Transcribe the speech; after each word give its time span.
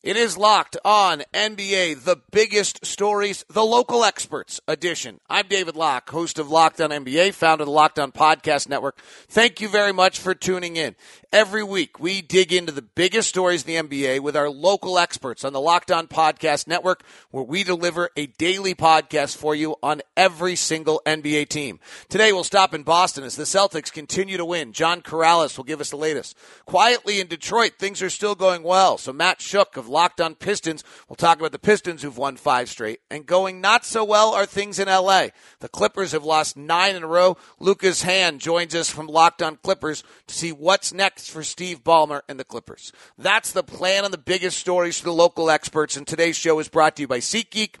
It 0.00 0.16
is 0.16 0.38
locked 0.38 0.76
on 0.84 1.24
NBA, 1.34 2.04
the 2.04 2.20
biggest 2.30 2.86
stories, 2.86 3.44
the 3.50 3.64
local 3.64 4.04
experts 4.04 4.60
edition. 4.68 5.18
I'm 5.28 5.48
David 5.48 5.74
Locke, 5.74 6.08
host 6.08 6.38
of 6.38 6.48
Locked 6.48 6.80
On 6.80 6.90
NBA, 6.90 7.34
founder 7.34 7.62
of 7.62 7.66
the 7.66 7.72
Locked 7.72 7.98
On 7.98 8.12
Podcast 8.12 8.68
Network. 8.68 9.00
Thank 9.26 9.60
you 9.60 9.68
very 9.68 9.92
much 9.92 10.20
for 10.20 10.36
tuning 10.36 10.76
in. 10.76 10.94
Every 11.32 11.64
week, 11.64 11.98
we 11.98 12.22
dig 12.22 12.52
into 12.52 12.72
the 12.72 12.80
biggest 12.80 13.28
stories 13.28 13.66
in 13.66 13.88
the 13.88 13.98
NBA 13.98 14.20
with 14.20 14.36
our 14.36 14.48
local 14.48 14.98
experts 14.98 15.44
on 15.44 15.52
the 15.52 15.60
Locked 15.60 15.90
On 15.90 16.06
Podcast 16.06 16.68
Network, 16.68 17.02
where 17.32 17.44
we 17.44 17.64
deliver 17.64 18.08
a 18.16 18.26
daily 18.26 18.76
podcast 18.76 19.36
for 19.36 19.54
you 19.54 19.76
on 19.82 20.00
every 20.16 20.54
single 20.54 21.02
NBA 21.04 21.48
team. 21.48 21.80
Today, 22.08 22.32
we'll 22.32 22.44
stop 22.44 22.72
in 22.72 22.84
Boston 22.84 23.24
as 23.24 23.34
the 23.34 23.42
Celtics 23.42 23.92
continue 23.92 24.36
to 24.36 24.44
win. 24.44 24.72
John 24.72 25.02
Karalis 25.02 25.56
will 25.56 25.64
give 25.64 25.80
us 25.80 25.90
the 25.90 25.96
latest. 25.96 26.36
Quietly 26.66 27.20
in 27.20 27.26
Detroit, 27.26 27.72
things 27.78 28.00
are 28.00 28.08
still 28.08 28.36
going 28.36 28.62
well. 28.62 28.96
So 28.96 29.12
Matt 29.12 29.40
Schoch 29.40 29.76
of 29.76 29.87
Locked 29.88 30.20
On 30.20 30.34
Pistons 30.34 30.84
We'll 31.08 31.16
talk 31.16 31.38
about 31.38 31.52
the 31.52 31.58
Pistons 31.58 32.02
who've 32.02 32.16
won 32.16 32.36
five 32.36 32.68
straight. 32.68 33.00
And 33.10 33.26
going 33.26 33.60
not 33.60 33.84
so 33.84 34.04
well 34.04 34.34
are 34.34 34.46
things 34.46 34.78
in 34.78 34.88
LA. 34.88 35.28
The 35.60 35.68
Clippers 35.68 36.12
have 36.12 36.24
lost 36.24 36.56
nine 36.56 36.96
in 36.96 37.02
a 37.02 37.06
row. 37.06 37.36
Lucas 37.58 38.02
Hahn 38.02 38.38
joins 38.38 38.74
us 38.74 38.90
from 38.90 39.06
Locked 39.06 39.42
On 39.42 39.56
Clippers 39.56 40.02
to 40.26 40.34
see 40.34 40.52
what's 40.52 40.92
next 40.92 41.30
for 41.30 41.42
Steve 41.42 41.82
Ballmer 41.82 42.22
and 42.28 42.38
the 42.38 42.44
Clippers. 42.44 42.92
That's 43.16 43.52
the 43.52 43.62
plan 43.62 44.04
on 44.04 44.10
the 44.10 44.18
biggest 44.18 44.58
stories 44.58 44.98
for 44.98 45.06
the 45.06 45.12
local 45.12 45.50
experts. 45.50 45.96
And 45.96 46.06
today's 46.06 46.36
show 46.36 46.58
is 46.58 46.68
brought 46.68 46.96
to 46.96 47.02
you 47.02 47.08
by 47.08 47.18
SeatGeek, 47.18 47.76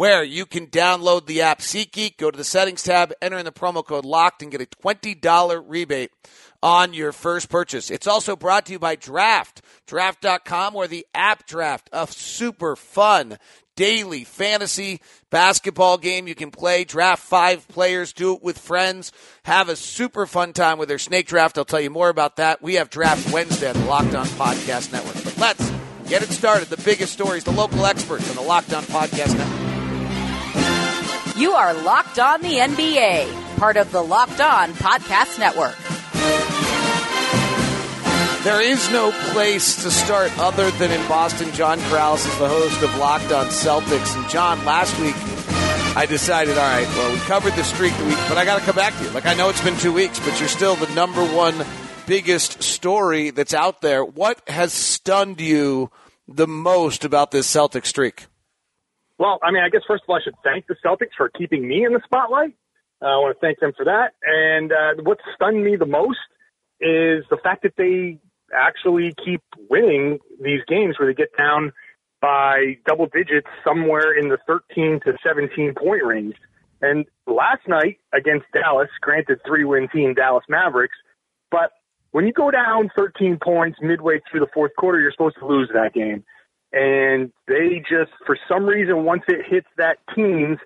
where 0.00 0.24
you 0.24 0.46
can 0.46 0.66
download 0.66 1.26
the 1.26 1.42
app 1.42 1.58
SeatGeek, 1.58 2.16
go 2.16 2.30
to 2.30 2.38
the 2.38 2.42
settings 2.42 2.82
tab, 2.82 3.12
enter 3.20 3.36
in 3.36 3.44
the 3.44 3.52
promo 3.52 3.84
code 3.84 4.06
LOCKED, 4.06 4.40
and 4.40 4.50
get 4.50 4.62
a 4.62 4.64
$20 4.64 5.62
rebate 5.66 6.10
on 6.62 6.94
your 6.94 7.12
first 7.12 7.50
purchase. 7.50 7.90
It's 7.90 8.06
also 8.06 8.34
brought 8.34 8.64
to 8.64 8.72
you 8.72 8.78
by 8.78 8.96
Draft, 8.96 9.60
draft.com, 9.86 10.72
where 10.72 10.88
the 10.88 11.06
app 11.14 11.46
draft, 11.46 11.90
a 11.92 12.06
super 12.06 12.76
fun 12.76 13.36
daily 13.76 14.24
fantasy 14.24 15.02
basketball 15.28 15.98
game 15.98 16.26
you 16.26 16.34
can 16.34 16.50
play. 16.50 16.84
Draft 16.84 17.22
five 17.22 17.68
players, 17.68 18.14
do 18.14 18.36
it 18.36 18.42
with 18.42 18.56
friends, 18.56 19.12
have 19.42 19.68
a 19.68 19.76
super 19.76 20.24
fun 20.24 20.54
time 20.54 20.78
with 20.78 20.88
their 20.88 20.96
snake 20.96 21.26
draft. 21.26 21.58
I'll 21.58 21.66
tell 21.66 21.78
you 21.78 21.90
more 21.90 22.08
about 22.08 22.36
that. 22.36 22.62
We 22.62 22.76
have 22.76 22.88
Draft 22.88 23.34
Wednesday 23.34 23.68
on 23.68 23.78
the 23.78 23.84
Locked 23.84 24.14
On 24.14 24.24
Podcast 24.24 24.92
Network. 24.94 25.22
But 25.22 25.36
let's 25.36 25.70
get 26.08 26.22
it 26.22 26.30
started. 26.30 26.68
The 26.68 26.82
biggest 26.82 27.12
stories, 27.12 27.44
the 27.44 27.52
local 27.52 27.84
experts 27.84 28.30
on 28.30 28.36
the 28.36 28.48
Locked 28.48 28.72
On 28.72 28.82
Podcast 28.84 29.36
Network. 29.36 29.59
You 31.40 31.52
are 31.52 31.72
Locked 31.72 32.18
On 32.18 32.42
the 32.42 32.58
NBA, 32.58 33.56
part 33.56 33.78
of 33.78 33.90
the 33.92 34.02
Locked 34.02 34.42
On 34.42 34.74
Podcast 34.74 35.38
Network. 35.38 35.74
There 38.44 38.60
is 38.60 38.92
no 38.92 39.10
place 39.32 39.82
to 39.82 39.90
start 39.90 40.38
other 40.38 40.70
than 40.72 40.90
in 40.90 41.08
Boston. 41.08 41.50
John 41.52 41.78
Karalis 41.78 42.26
is 42.26 42.38
the 42.38 42.46
host 42.46 42.82
of 42.82 42.94
Locked 42.98 43.32
On 43.32 43.46
Celtics. 43.46 44.14
And 44.20 44.28
John, 44.28 44.62
last 44.66 45.00
week 45.00 45.14
I 45.96 46.04
decided, 46.06 46.58
all 46.58 46.74
right, 46.74 46.86
well, 46.88 47.10
we 47.10 47.18
covered 47.20 47.54
the 47.54 47.64
streak 47.64 47.96
the 47.96 48.04
week, 48.04 48.18
but 48.28 48.36
I 48.36 48.44
got 48.44 48.58
to 48.58 48.64
come 48.66 48.76
back 48.76 48.94
to 48.98 49.04
you. 49.04 49.10
Like, 49.12 49.24
I 49.24 49.32
know 49.32 49.48
it's 49.48 49.64
been 49.64 49.78
two 49.78 49.94
weeks, 49.94 50.20
but 50.20 50.38
you're 50.40 50.48
still 50.50 50.76
the 50.76 50.94
number 50.94 51.24
one 51.24 51.64
biggest 52.06 52.62
story 52.62 53.30
that's 53.30 53.54
out 53.54 53.80
there. 53.80 54.04
What 54.04 54.46
has 54.46 54.74
stunned 54.74 55.40
you 55.40 55.90
the 56.28 56.46
most 56.46 57.06
about 57.06 57.30
this 57.30 57.46
Celtic 57.46 57.86
streak? 57.86 58.26
Well, 59.20 59.38
I 59.42 59.50
mean, 59.50 59.62
I 59.62 59.68
guess 59.68 59.82
first 59.86 60.04
of 60.04 60.08
all, 60.08 60.16
I 60.16 60.22
should 60.24 60.34
thank 60.42 60.66
the 60.66 60.76
Celtics 60.82 61.12
for 61.14 61.28
keeping 61.28 61.68
me 61.68 61.84
in 61.84 61.92
the 61.92 62.00
spotlight. 62.06 62.54
Uh, 63.02 63.04
I 63.04 63.16
want 63.18 63.36
to 63.36 63.40
thank 63.46 63.60
them 63.60 63.72
for 63.76 63.84
that. 63.84 64.14
And 64.22 64.72
uh, 64.72 65.02
what 65.02 65.18
stunned 65.34 65.62
me 65.62 65.76
the 65.76 65.84
most 65.84 66.18
is 66.80 67.22
the 67.28 67.36
fact 67.42 67.64
that 67.64 67.74
they 67.76 68.18
actually 68.56 69.12
keep 69.22 69.42
winning 69.68 70.20
these 70.42 70.60
games 70.66 70.98
where 70.98 71.06
they 71.06 71.14
get 71.14 71.36
down 71.36 71.70
by 72.22 72.78
double 72.86 73.08
digits 73.12 73.46
somewhere 73.62 74.18
in 74.18 74.30
the 74.30 74.38
13 74.46 75.00
to 75.04 75.12
17 75.22 75.74
point 75.74 76.02
range. 76.02 76.36
And 76.80 77.04
last 77.26 77.68
night 77.68 77.98
against 78.14 78.46
Dallas, 78.54 78.88
granted 79.02 79.40
three 79.46 79.64
win 79.64 79.88
team 79.92 80.14
Dallas 80.14 80.44
Mavericks, 80.48 80.96
but 81.50 81.72
when 82.12 82.26
you 82.26 82.32
go 82.32 82.50
down 82.50 82.90
13 82.96 83.38
points 83.42 83.78
midway 83.82 84.20
through 84.30 84.40
the 84.40 84.50
fourth 84.54 84.72
quarter, 84.78 84.98
you're 84.98 85.12
supposed 85.12 85.36
to 85.40 85.46
lose 85.46 85.68
that 85.74 85.92
game. 85.92 86.24
And 86.72 87.32
they 87.48 87.80
just, 87.80 88.12
for 88.26 88.38
some 88.48 88.64
reason, 88.64 89.04
once 89.04 89.22
it 89.28 89.44
hits 89.48 89.66
that 89.76 89.98
teens, 90.14 90.58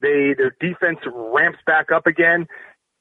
they 0.00 0.34
their 0.36 0.56
defense 0.60 0.98
ramps 1.06 1.60
back 1.66 1.92
up 1.92 2.06
again. 2.06 2.46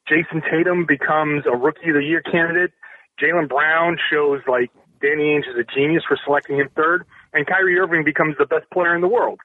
Jayson 0.08 0.42
Tatum 0.50 0.86
becomes 0.86 1.46
a 1.46 1.56
rookie 1.56 1.90
of 1.90 1.96
the 1.96 2.04
year 2.04 2.22
candidate. 2.22 2.72
Jaylen 3.20 3.50
Brown 3.50 3.98
shows 4.12 4.42
like 4.48 4.70
Danny 5.02 5.24
Ainge 5.24 5.50
is 5.50 5.58
a 5.60 5.76
genius 5.76 6.04
for 6.08 6.18
selecting 6.24 6.58
him 6.58 6.70
third, 6.76 7.06
and 7.34 7.48
Kyrie 7.48 7.78
Irving 7.80 8.04
becomes 8.04 8.36
the 8.38 8.46
best 8.46 8.70
player 8.72 8.96
in 8.96 9.02
the 9.02 9.08
world. 9.08 9.40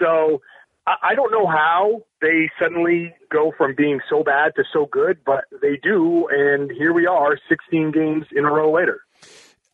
So 0.00 0.40
I, 0.86 1.14
don't 1.14 1.30
know 1.30 1.46
how 1.46 2.02
they 2.20 2.50
suddenly 2.60 3.14
go 3.30 3.52
from 3.56 3.74
being 3.76 4.00
so 4.10 4.24
bad 4.24 4.54
to 4.56 4.64
so 4.72 4.86
good, 4.90 5.18
but 5.24 5.44
they 5.60 5.78
do, 5.80 6.28
and 6.30 6.70
here 6.70 6.92
we 6.92 7.06
are, 7.06 7.38
16 7.48 7.92
games 7.92 8.26
in 8.32 8.44
a 8.44 8.50
row 8.50 8.72
later. 8.72 9.00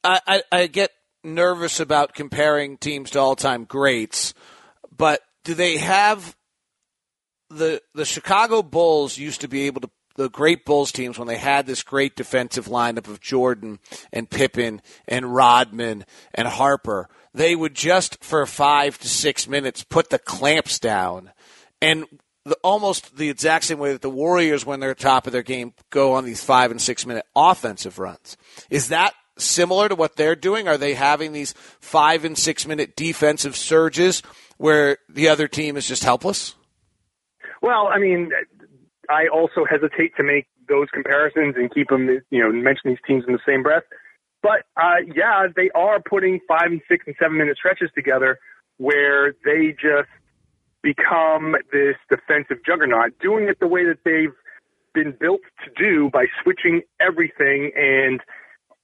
I, 0.04 0.20
I, 0.26 0.42
I 0.52 0.66
get 0.66 0.90
nervous 1.24 1.80
about 1.80 2.14
comparing 2.14 2.78
teams 2.78 3.10
to 3.10 3.20
all-time 3.20 3.64
greats, 3.64 4.34
but 4.96 5.20
do 5.44 5.54
they 5.54 5.78
have 5.78 6.36
the 7.50 7.80
the 7.94 8.04
Chicago 8.04 8.62
Bulls 8.62 9.16
used 9.16 9.40
to 9.40 9.48
be 9.48 9.62
able 9.62 9.80
to 9.80 9.90
the 10.16 10.28
great 10.28 10.64
Bulls 10.64 10.90
teams 10.90 11.16
when 11.16 11.28
they 11.28 11.38
had 11.38 11.66
this 11.66 11.82
great 11.84 12.16
defensive 12.16 12.66
lineup 12.66 13.06
of 13.08 13.20
Jordan 13.20 13.78
and 14.12 14.28
Pippen 14.28 14.82
and 15.06 15.32
Rodman 15.32 16.04
and 16.34 16.48
Harper, 16.48 17.08
they 17.32 17.54
would 17.54 17.74
just 17.74 18.22
for 18.22 18.44
five 18.44 18.98
to 18.98 19.08
six 19.08 19.46
minutes 19.46 19.84
put 19.84 20.10
the 20.10 20.18
clamps 20.18 20.80
down 20.80 21.30
and 21.80 22.04
the, 22.44 22.56
almost 22.64 23.16
the 23.16 23.30
exact 23.30 23.64
same 23.64 23.78
way 23.78 23.92
that 23.92 24.02
the 24.02 24.10
Warriors, 24.10 24.66
when 24.66 24.80
they're 24.80 24.94
top 24.94 25.26
of 25.26 25.32
their 25.32 25.42
game, 25.42 25.72
go 25.90 26.14
on 26.14 26.24
these 26.24 26.42
five 26.42 26.72
and 26.72 26.82
six 26.82 27.06
minute 27.06 27.24
offensive 27.36 27.98
runs. 27.98 28.36
Is 28.70 28.88
that 28.88 29.14
similar 29.40 29.88
to 29.88 29.94
what 29.94 30.16
they're 30.16 30.36
doing? 30.36 30.68
Are 30.68 30.78
they 30.78 30.94
having 30.94 31.32
these 31.32 31.52
five 31.80 32.24
and 32.24 32.36
six 32.36 32.66
minute 32.66 32.96
defensive 32.96 33.56
surges 33.56 34.22
where 34.56 34.98
the 35.08 35.28
other 35.28 35.48
team 35.48 35.76
is 35.76 35.86
just 35.86 36.04
helpless? 36.04 36.54
Well, 37.62 37.88
I 37.88 37.98
mean, 37.98 38.30
I 39.10 39.26
also 39.32 39.64
hesitate 39.68 40.16
to 40.16 40.22
make 40.22 40.46
those 40.68 40.88
comparisons 40.92 41.54
and 41.56 41.72
keep 41.72 41.88
them, 41.88 42.08
you 42.30 42.42
know, 42.42 42.52
mention 42.52 42.90
these 42.90 42.98
teams 43.06 43.24
in 43.26 43.32
the 43.32 43.40
same 43.46 43.62
breath. 43.62 43.84
But 44.42 44.64
uh, 44.76 45.02
yeah, 45.14 45.46
they 45.54 45.70
are 45.74 46.00
putting 46.00 46.40
five 46.46 46.70
and 46.70 46.80
six 46.88 47.04
and 47.06 47.16
seven 47.18 47.38
minute 47.38 47.56
stretches 47.56 47.90
together 47.94 48.38
where 48.76 49.32
they 49.44 49.72
just 49.72 50.08
become 50.82 51.56
this 51.72 51.96
defensive 52.08 52.58
juggernaut, 52.64 53.18
doing 53.20 53.48
it 53.48 53.58
the 53.58 53.66
way 53.66 53.84
that 53.84 53.98
they've 54.04 54.34
been 54.94 55.14
built 55.18 55.40
to 55.64 55.70
do 55.76 56.08
by 56.12 56.26
switching 56.42 56.82
everything, 57.00 57.72
and 57.76 58.20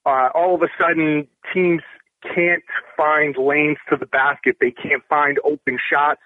uh, 0.06 0.28
all 0.34 0.54
of 0.54 0.62
a 0.62 0.68
sudden 0.78 1.26
teams 1.52 1.82
can't 2.22 2.64
find 2.96 3.36
lanes 3.36 3.78
to 3.90 3.96
the 3.96 4.06
basket. 4.06 4.56
They 4.60 4.70
can't 4.70 5.02
find 5.08 5.38
open 5.44 5.78
shots. 5.90 6.20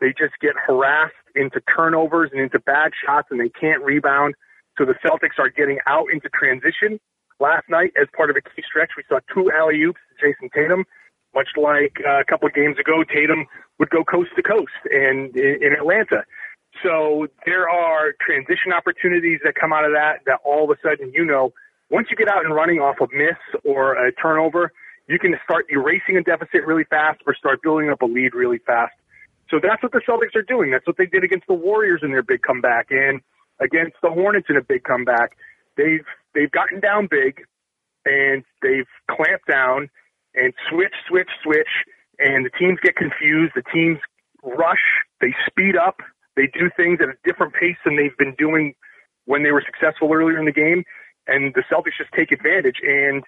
They 0.00 0.08
just 0.08 0.34
get 0.40 0.54
harassed 0.56 1.14
into 1.34 1.60
turnovers 1.74 2.30
and 2.32 2.40
into 2.40 2.58
bad 2.58 2.92
shots, 3.04 3.28
and 3.30 3.40
they 3.40 3.48
can't 3.48 3.82
rebound. 3.82 4.34
So 4.78 4.84
the 4.84 4.94
Celtics 5.04 5.38
are 5.38 5.48
getting 5.48 5.78
out 5.86 6.06
into 6.12 6.28
transition. 6.28 7.00
Last 7.40 7.64
night, 7.68 7.92
as 8.00 8.08
part 8.16 8.30
of 8.30 8.36
a 8.36 8.40
key 8.40 8.62
stretch, 8.68 8.90
we 8.96 9.04
saw 9.08 9.20
two 9.32 9.50
alley 9.52 9.82
oops 9.82 10.00
to 10.10 10.26
Jayson 10.26 10.50
Tatum. 10.54 10.84
Much 11.34 11.48
like 11.56 11.96
uh, 12.06 12.20
a 12.20 12.24
couple 12.24 12.48
of 12.48 12.54
games 12.54 12.78
ago, 12.78 13.04
Tatum 13.04 13.46
would 13.78 13.90
go 13.90 14.04
coast 14.04 14.30
to 14.36 14.42
coast 14.42 14.72
and 14.90 15.36
in 15.36 15.72
Atlanta. 15.78 16.24
So 16.82 17.26
there 17.44 17.68
are 17.68 18.12
transition 18.20 18.72
opportunities 18.72 19.40
that 19.44 19.54
come 19.54 19.72
out 19.72 19.84
of 19.84 19.92
that. 19.92 20.20
That 20.24 20.40
all 20.44 20.64
of 20.64 20.70
a 20.70 20.80
sudden, 20.82 21.12
you 21.14 21.24
know, 21.24 21.52
once 21.90 22.08
you 22.10 22.16
get 22.16 22.28
out 22.28 22.44
and 22.44 22.54
running 22.54 22.78
off 22.78 22.96
a 23.00 23.06
miss 23.14 23.38
or 23.64 23.94
a 23.94 24.12
turnover, 24.12 24.72
you 25.08 25.18
can 25.18 25.34
start 25.44 25.66
erasing 25.70 26.16
a 26.16 26.22
deficit 26.22 26.66
really 26.66 26.84
fast 26.84 27.20
or 27.26 27.34
start 27.34 27.62
building 27.62 27.90
up 27.90 28.02
a 28.02 28.06
lead 28.06 28.34
really 28.34 28.58
fast. 28.58 28.94
So 29.50 29.60
that's 29.62 29.82
what 29.82 29.92
the 29.92 30.00
Celtics 30.08 30.34
are 30.34 30.42
doing. 30.42 30.72
That's 30.72 30.86
what 30.86 30.96
they 30.98 31.06
did 31.06 31.22
against 31.22 31.46
the 31.46 31.54
Warriors 31.54 32.00
in 32.02 32.10
their 32.10 32.22
big 32.22 32.42
comeback 32.42 32.88
and 32.90 33.20
against 33.60 33.96
the 34.02 34.10
Hornets 34.10 34.46
in 34.50 34.56
a 34.56 34.62
big 34.62 34.82
comeback. 34.82 35.36
They've 35.76 36.04
they've 36.34 36.50
gotten 36.50 36.80
down 36.80 37.06
big 37.08 37.44
and 38.04 38.42
they've 38.62 38.88
clamped 39.10 39.46
down 39.46 39.88
and 40.34 40.52
switch, 40.68 40.94
switch, 41.08 41.30
switch, 41.42 41.70
and 42.18 42.44
the 42.44 42.50
teams 42.58 42.78
get 42.82 42.96
confused. 42.96 43.52
The 43.54 43.62
teams 43.72 43.98
rush, 44.42 44.82
they 45.20 45.34
speed 45.46 45.76
up, 45.76 46.00
they 46.36 46.48
do 46.52 46.70
things 46.76 46.98
at 47.00 47.08
a 47.08 47.16
different 47.24 47.54
pace 47.54 47.76
than 47.84 47.96
they've 47.96 48.16
been 48.18 48.34
doing 48.38 48.74
when 49.24 49.42
they 49.42 49.50
were 49.50 49.64
successful 49.64 50.12
earlier 50.12 50.38
in 50.38 50.44
the 50.44 50.52
game, 50.52 50.84
and 51.26 51.54
the 51.54 51.62
Celtics 51.70 51.98
just 51.98 52.12
take 52.12 52.32
advantage. 52.32 52.76
And 52.82 53.24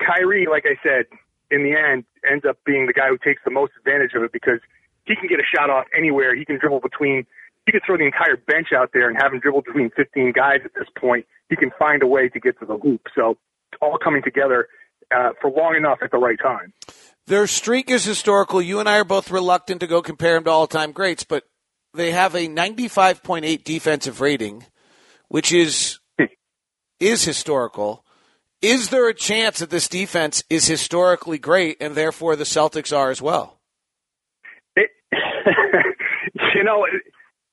Kyrie, 0.00 0.46
like 0.50 0.64
I 0.66 0.76
said, 0.82 1.06
in 1.50 1.62
the 1.62 1.76
end, 1.76 2.04
ends 2.28 2.44
up 2.48 2.58
being 2.64 2.86
the 2.86 2.92
guy 2.92 3.08
who 3.08 3.18
takes 3.18 3.42
the 3.44 3.50
most 3.50 3.72
advantage 3.78 4.14
of 4.14 4.22
it 4.22 4.32
because 4.32 4.60
he 5.04 5.14
can 5.16 5.28
get 5.28 5.38
a 5.38 5.44
shot 5.44 5.70
off 5.70 5.86
anywhere. 5.96 6.34
He 6.34 6.44
can 6.44 6.58
dribble 6.58 6.80
between. 6.80 7.26
He 7.66 7.72
can 7.72 7.80
throw 7.86 7.96
the 7.96 8.04
entire 8.04 8.36
bench 8.36 8.68
out 8.76 8.90
there 8.92 9.08
and 9.08 9.16
have 9.20 9.32
him 9.32 9.40
dribble 9.40 9.62
between 9.62 9.90
15 9.96 10.32
guys 10.32 10.60
at 10.64 10.72
this 10.74 10.88
point. 10.98 11.26
He 11.48 11.56
can 11.56 11.70
find 11.78 12.02
a 12.02 12.06
way 12.06 12.28
to 12.28 12.38
get 12.38 12.58
to 12.60 12.66
the 12.66 12.76
hoop. 12.76 13.06
So 13.14 13.38
it's 13.72 13.80
all 13.80 13.96
coming 14.02 14.22
together 14.22 14.68
uh, 15.14 15.30
for 15.40 15.50
long 15.50 15.74
enough 15.74 15.98
at 16.02 16.10
the 16.10 16.18
right 16.18 16.38
time. 16.38 16.74
Their 17.26 17.46
streak 17.46 17.90
is 17.90 18.04
historical. 18.04 18.60
You 18.60 18.80
and 18.80 18.88
I 18.88 18.98
are 18.98 19.04
both 19.04 19.30
reluctant 19.30 19.80
to 19.80 19.86
go 19.86 20.02
compare 20.02 20.34
them 20.34 20.44
to 20.44 20.50
all 20.50 20.66
time 20.66 20.92
greats, 20.92 21.24
but 21.24 21.44
they 21.94 22.10
have 22.10 22.34
a 22.34 22.48
95.8 22.48 23.64
defensive 23.64 24.20
rating, 24.20 24.66
which 25.28 25.52
is 25.52 26.00
is 27.04 27.24
historical. 27.24 28.02
Is 28.62 28.88
there 28.88 29.08
a 29.08 29.14
chance 29.14 29.58
that 29.58 29.68
this 29.68 29.88
defense 29.88 30.42
is 30.48 30.66
historically 30.66 31.38
great 31.38 31.76
and 31.80 31.94
therefore 31.94 32.34
the 32.34 32.44
Celtics 32.44 32.96
are 32.96 33.10
as 33.10 33.20
well? 33.20 33.58
It, 34.74 34.90
you 36.54 36.64
know, 36.64 36.84
it, 36.84 37.02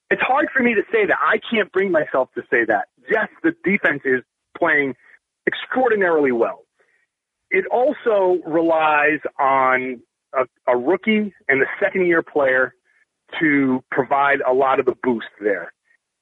it's 0.10 0.22
hard 0.22 0.48
for 0.56 0.64
me 0.64 0.74
to 0.74 0.84
say 0.92 1.06
that. 1.06 1.18
I 1.22 1.38
can't 1.52 1.70
bring 1.74 1.92
myself 1.92 2.30
to 2.36 2.42
say 2.50 2.64
that. 2.66 2.86
Yes, 3.12 3.28
the 3.44 3.52
defense 3.66 4.02
is 4.06 4.22
playing 4.58 4.96
extraordinarily 5.46 6.32
well. 6.32 6.64
It 7.50 7.66
also 7.70 8.38
relies 8.46 9.20
on 9.38 10.02
a, 10.34 10.46
a 10.66 10.78
rookie 10.78 11.34
and 11.50 11.62
a 11.62 11.66
second 11.82 12.08
year 12.08 12.24
player 12.24 12.74
to 13.42 13.84
provide 13.92 14.40
a 14.50 14.54
lot 14.54 14.80
of 14.80 14.86
the 14.86 14.96
boost 15.04 15.28
there. 15.42 15.74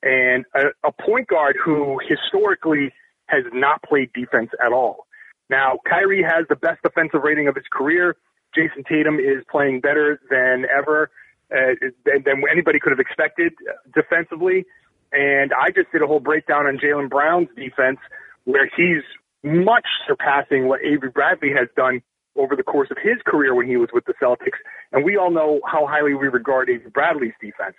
And 0.02 0.46
a, 0.56 0.88
a 0.88 0.92
point 0.92 1.28
guard 1.28 1.58
who 1.64 2.00
historically 2.08 2.92
has 3.30 3.44
not 3.54 3.82
played 3.84 4.12
defense 4.14 4.50
at 4.64 4.72
all. 4.74 5.08
Now, 5.50 5.80
Kyrie 5.88 6.24
has 6.24 6.46
the 6.48 6.56
best 6.56 6.82
defensive 6.84 7.22
rating 7.24 7.48
of 7.48 7.56
his 7.56 7.66
career. 7.72 8.16
Jayson 8.56 8.84
Tatum 8.88 9.20
is 9.20 9.44
playing 9.50 9.82
better 9.82 10.20
than 10.30 10.66
ever, 10.66 11.10
uh, 11.52 11.74
than 12.06 12.44
anybody 12.52 12.80
could 12.80 12.92
have 12.92 13.00
expected 13.00 13.54
defensively. 13.94 14.66
And 15.12 15.52
I 15.54 15.70
just 15.72 15.92
did 15.92 16.02
a 16.02 16.08
whole 16.08 16.20
breakdown 16.20 16.68
on 16.68 16.78
Jaylen 16.78 17.10
Brown's 17.10 17.50
defense, 17.56 18.00
where 18.46 18.70
he's 18.76 19.04
much 19.44 19.86
surpassing 20.08 20.68
what 20.68 20.82
Avery 20.82 21.10
Bradley 21.10 21.50
has 21.58 21.68
done 21.76 22.02
over 22.36 22.56
the 22.56 22.64
course 22.64 22.90
of 22.92 22.98
his 23.02 23.18
career 23.26 23.56
when 23.56 23.68
he 23.68 23.78
was 23.78 23.90
with 23.92 24.06
the 24.06 24.14
Celtics. 24.22 24.60
And 24.92 25.04
we 25.04 25.18
all 25.18 25.32
know 25.32 25.62
how 25.66 25.88
highly 25.88 26.14
we 26.14 26.28
regard 26.28 26.70
Avery 26.70 26.92
Bradley's 26.92 27.34
defense. 27.42 27.76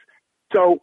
So, 0.53 0.81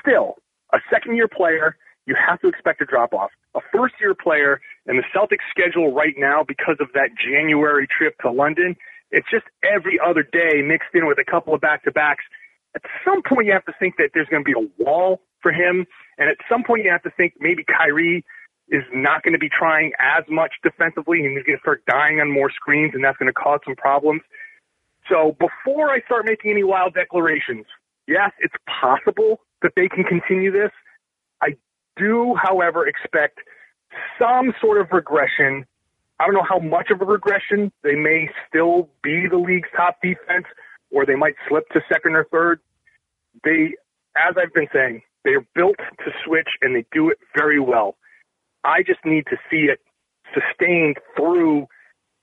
still, 0.00 0.36
a 0.72 0.78
second 0.90 1.16
year 1.16 1.28
player, 1.28 1.76
you 2.06 2.16
have 2.16 2.40
to 2.40 2.48
expect 2.48 2.80
a 2.82 2.84
drop 2.84 3.12
off. 3.12 3.30
A 3.54 3.60
first 3.72 3.94
year 4.00 4.14
player 4.14 4.60
and 4.86 4.98
the 4.98 5.04
Celtics 5.14 5.46
schedule 5.50 5.94
right 5.94 6.14
now 6.16 6.42
because 6.46 6.76
of 6.80 6.88
that 6.94 7.10
January 7.16 7.86
trip 7.86 8.18
to 8.22 8.30
London, 8.30 8.76
it's 9.10 9.26
just 9.30 9.44
every 9.62 10.00
other 10.04 10.22
day 10.22 10.62
mixed 10.62 10.88
in 10.94 11.06
with 11.06 11.18
a 11.18 11.30
couple 11.30 11.54
of 11.54 11.60
back 11.60 11.84
to 11.84 11.92
backs. 11.92 12.24
At 12.74 12.82
some 13.04 13.22
point 13.22 13.46
you 13.46 13.52
have 13.52 13.64
to 13.66 13.74
think 13.78 13.96
that 13.98 14.10
there's 14.14 14.28
going 14.28 14.44
to 14.44 14.46
be 14.46 14.58
a 14.58 14.82
wall 14.82 15.20
for 15.40 15.52
him. 15.52 15.86
And 16.18 16.28
at 16.28 16.36
some 16.48 16.64
point 16.64 16.84
you 16.84 16.90
have 16.90 17.02
to 17.02 17.10
think 17.16 17.34
maybe 17.38 17.64
Kyrie 17.64 18.24
is 18.68 18.82
not 18.92 19.22
going 19.22 19.34
to 19.34 19.38
be 19.38 19.50
trying 19.50 19.92
as 20.00 20.24
much 20.28 20.52
defensively 20.62 21.20
and 21.20 21.36
he's 21.36 21.44
going 21.44 21.58
to 21.58 21.62
start 21.62 21.84
dying 21.86 22.20
on 22.20 22.32
more 22.32 22.50
screens 22.50 22.92
and 22.94 23.04
that's 23.04 23.18
going 23.18 23.28
to 23.28 23.34
cause 23.34 23.60
some 23.64 23.76
problems. 23.76 24.22
So 25.08 25.36
before 25.38 25.90
I 25.90 26.00
start 26.06 26.24
making 26.24 26.50
any 26.50 26.64
wild 26.64 26.94
declarations, 26.94 27.66
yes, 28.08 28.30
it's 28.40 28.54
possible 28.66 29.40
that 29.60 29.72
they 29.76 29.88
can 29.88 30.04
continue 30.04 30.50
this. 30.50 30.70
Do, 31.96 32.34
however, 32.42 32.86
expect 32.86 33.40
some 34.18 34.52
sort 34.60 34.80
of 34.80 34.88
regression. 34.92 35.66
I 36.18 36.26
don't 36.26 36.34
know 36.34 36.46
how 36.48 36.58
much 36.58 36.90
of 36.90 37.00
a 37.00 37.04
regression. 37.04 37.72
They 37.82 37.94
may 37.94 38.30
still 38.48 38.88
be 39.02 39.26
the 39.28 39.38
league's 39.38 39.68
top 39.76 39.98
defense, 40.02 40.46
or 40.90 41.04
they 41.04 41.16
might 41.16 41.34
slip 41.48 41.68
to 41.70 41.80
second 41.92 42.14
or 42.14 42.24
third. 42.30 42.60
They, 43.44 43.74
as 44.16 44.34
I've 44.36 44.52
been 44.54 44.68
saying, 44.72 45.02
they're 45.24 45.46
built 45.54 45.76
to 45.78 46.10
switch 46.24 46.48
and 46.60 46.74
they 46.74 46.84
do 46.92 47.10
it 47.10 47.18
very 47.36 47.60
well. 47.60 47.96
I 48.64 48.82
just 48.82 49.00
need 49.04 49.26
to 49.26 49.36
see 49.50 49.68
it 49.70 49.80
sustained 50.34 50.96
through 51.16 51.66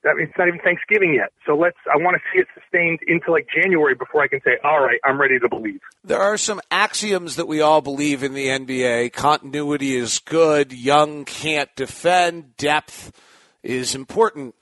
it's 0.04 0.34
not 0.38 0.48
even 0.48 0.60
Thanksgiving 0.62 1.13
yet. 1.13 1.31
So 1.46 1.56
let's, 1.56 1.78
I 1.92 1.98
want 1.98 2.16
to 2.16 2.22
see 2.31 2.40
it 2.40 2.48
sustained 2.54 3.00
into 3.07 3.31
like 3.31 3.48
January 3.54 3.96
before 3.96 4.22
I 4.22 4.28
can 4.28 4.40
say, 4.44 4.51
all 4.63 4.81
right, 4.81 5.00
I'm 5.04 5.19
ready 5.19 5.40
to 5.40 5.50
believe. 5.50 5.81
There 6.04 6.19
are 6.19 6.38
some 6.38 6.62
axioms 6.72 7.36
that 7.36 7.48
we 7.48 7.62
all 7.62 7.81
believe 7.81 8.24
in 8.24 8.34
the 8.34 8.48
NBA. 8.48 9.13
Continuity 9.13 9.96
is 9.96 10.19
good. 10.19 10.72
Young 10.72 11.25
can't 11.25 11.74
defend. 11.75 12.56
Depth 12.57 13.12
is 13.63 13.96
important. 13.96 14.56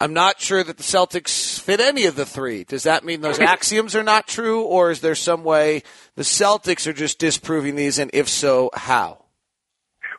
I'm 0.00 0.12
not 0.12 0.40
sure 0.40 0.62
that 0.62 0.76
the 0.76 0.82
Celtics 0.82 1.58
fit 1.60 1.80
any 1.80 2.04
of 2.04 2.16
the 2.16 2.26
three. 2.26 2.64
Does 2.64 2.82
that 2.82 3.04
mean 3.04 3.20
those 3.20 3.40
axioms 3.40 3.94
are 3.94 4.02
not 4.02 4.26
true, 4.26 4.62
or 4.62 4.90
is 4.90 5.00
there 5.00 5.14
some 5.14 5.44
way 5.44 5.82
the 6.16 6.22
Celtics 6.22 6.86
are 6.86 6.92
just 6.92 7.18
disproving 7.18 7.76
these, 7.76 7.98
and 7.98 8.10
if 8.12 8.28
so, 8.28 8.70
how? 8.74 9.24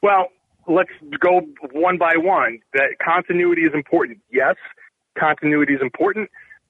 Well, 0.01 0.29
let's 0.67 0.89
go 1.19 1.41
one 1.71 1.97
by 1.97 2.13
one. 2.17 2.59
That 2.73 2.97
continuity 3.03 3.63
is 3.63 3.73
important. 3.73 4.19
Yes, 4.31 4.55
continuity 5.17 5.73
is 5.73 5.81
important, 5.81 6.29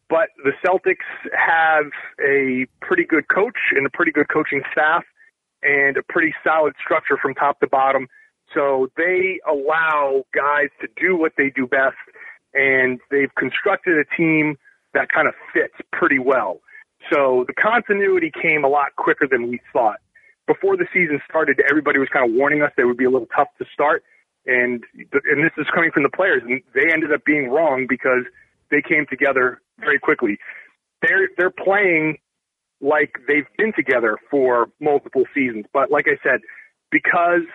but 0.10 0.30
the 0.44 0.52
Celtics 0.66 1.06
have 1.34 1.86
a 2.20 2.68
pretty 2.82 3.06
good 3.06 3.28
coach 3.28 3.58
and 3.72 3.86
a 3.86 3.90
pretty 3.90 4.12
good 4.12 4.30
coaching 4.30 4.62
staff 4.72 5.04
and 5.64 5.98
a 5.98 6.04
pretty 6.04 6.34
solid 6.44 6.74
structure 6.84 7.18
from 7.22 7.34
top 7.34 7.60
to 7.60 7.68
bottom. 7.68 8.08
So 8.54 8.88
they 8.96 9.40
allow 9.50 10.24
guys 10.34 10.70
to 10.82 10.88
do 10.96 11.18
what 11.18 11.34
they 11.38 11.50
do 11.50 11.66
best, 11.68 11.98
and 12.54 13.00
they've 13.10 13.34
constructed 13.36 13.98
a 13.98 14.16
team 14.16 14.58
that 14.94 15.10
kind 15.10 15.28
of 15.28 15.34
fits 15.54 15.74
pretty 15.92 16.20
well. 16.20 16.60
So 17.12 17.46
the 17.48 17.54
continuity 17.54 18.32
came 18.32 18.64
a 18.64 18.68
lot 18.68 18.96
quicker 18.96 19.28
than 19.30 19.50
we 19.50 19.60
thought 19.74 20.00
before 20.48 20.78
the 20.78 20.86
season 20.94 21.20
started, 21.28 21.62
everybody 21.70 22.00
was 22.00 22.10
kind 22.10 22.28
of 22.28 22.36
warning 22.36 22.62
us 22.62 22.72
that 22.76 22.84
it 22.84 22.86
would 22.86 22.98
be 22.98 23.06
a 23.06 23.10
little 23.10 23.28
tough 23.36 23.48
to 23.60 23.66
start. 23.74 24.04
And, 24.46 24.84
and 24.94 25.44
this 25.44 25.52
is 25.58 25.66
coming 25.74 25.92
from 25.92 26.04
the 26.04 26.10
players 26.10 26.44
and 26.46 26.62
they 26.76 26.92
ended 26.92 27.12
up 27.12 27.26
being 27.26 27.50
wrong 27.50 27.88
because 27.90 28.24
they 28.70 28.82
came 28.82 29.06
together 29.10 29.62
very 29.80 30.00
quickly. 30.00 30.38
They're, 31.02 31.30
they're 31.38 31.50
playing 31.50 32.20
like 32.80 33.16
they've 33.28 33.48
been 33.58 33.74
together 33.76 34.18
for 34.30 34.68
multiple 34.80 35.24
seasons. 35.34 35.66
But 35.74 35.90
like 35.90 36.06
I 36.08 36.18
said, 36.22 36.42
because 36.92 37.48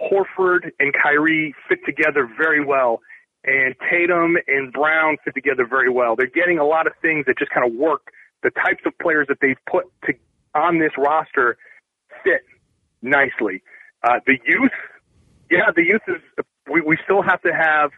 Horford 0.00 0.70
and 0.78 0.94
Kyrie 0.94 1.54
fit 1.68 1.80
together 1.84 2.30
very 2.38 2.64
well 2.64 3.00
and 3.42 3.74
Tatum 3.90 4.36
and 4.46 4.72
Brown 4.72 5.16
fit 5.24 5.34
together 5.34 5.66
very 5.68 5.90
well, 5.90 6.14
they're 6.14 6.28
getting 6.28 6.60
a 6.60 6.64
lot 6.64 6.86
of 6.86 6.92
things 7.02 7.26
that 7.26 7.38
just 7.38 7.50
kind 7.50 7.66
of 7.66 7.76
work. 7.76 8.12
The 8.44 8.50
types 8.50 8.82
of 8.86 8.96
players 9.02 9.26
that 9.28 9.38
they've 9.42 9.58
put 9.68 9.86
to, 10.04 10.12
on 10.54 10.78
this 10.78 10.92
roster– 10.96 11.58
fit 12.24 12.42
nicely. 13.02 13.62
Uh, 14.02 14.20
the 14.26 14.38
youth, 14.46 14.72
yeah, 15.50 15.70
the 15.74 15.84
youth 15.84 16.02
is, 16.08 16.22
we, 16.70 16.80
we 16.80 16.98
still 17.04 17.22
have 17.22 17.42
to 17.42 17.52
have 17.52 17.90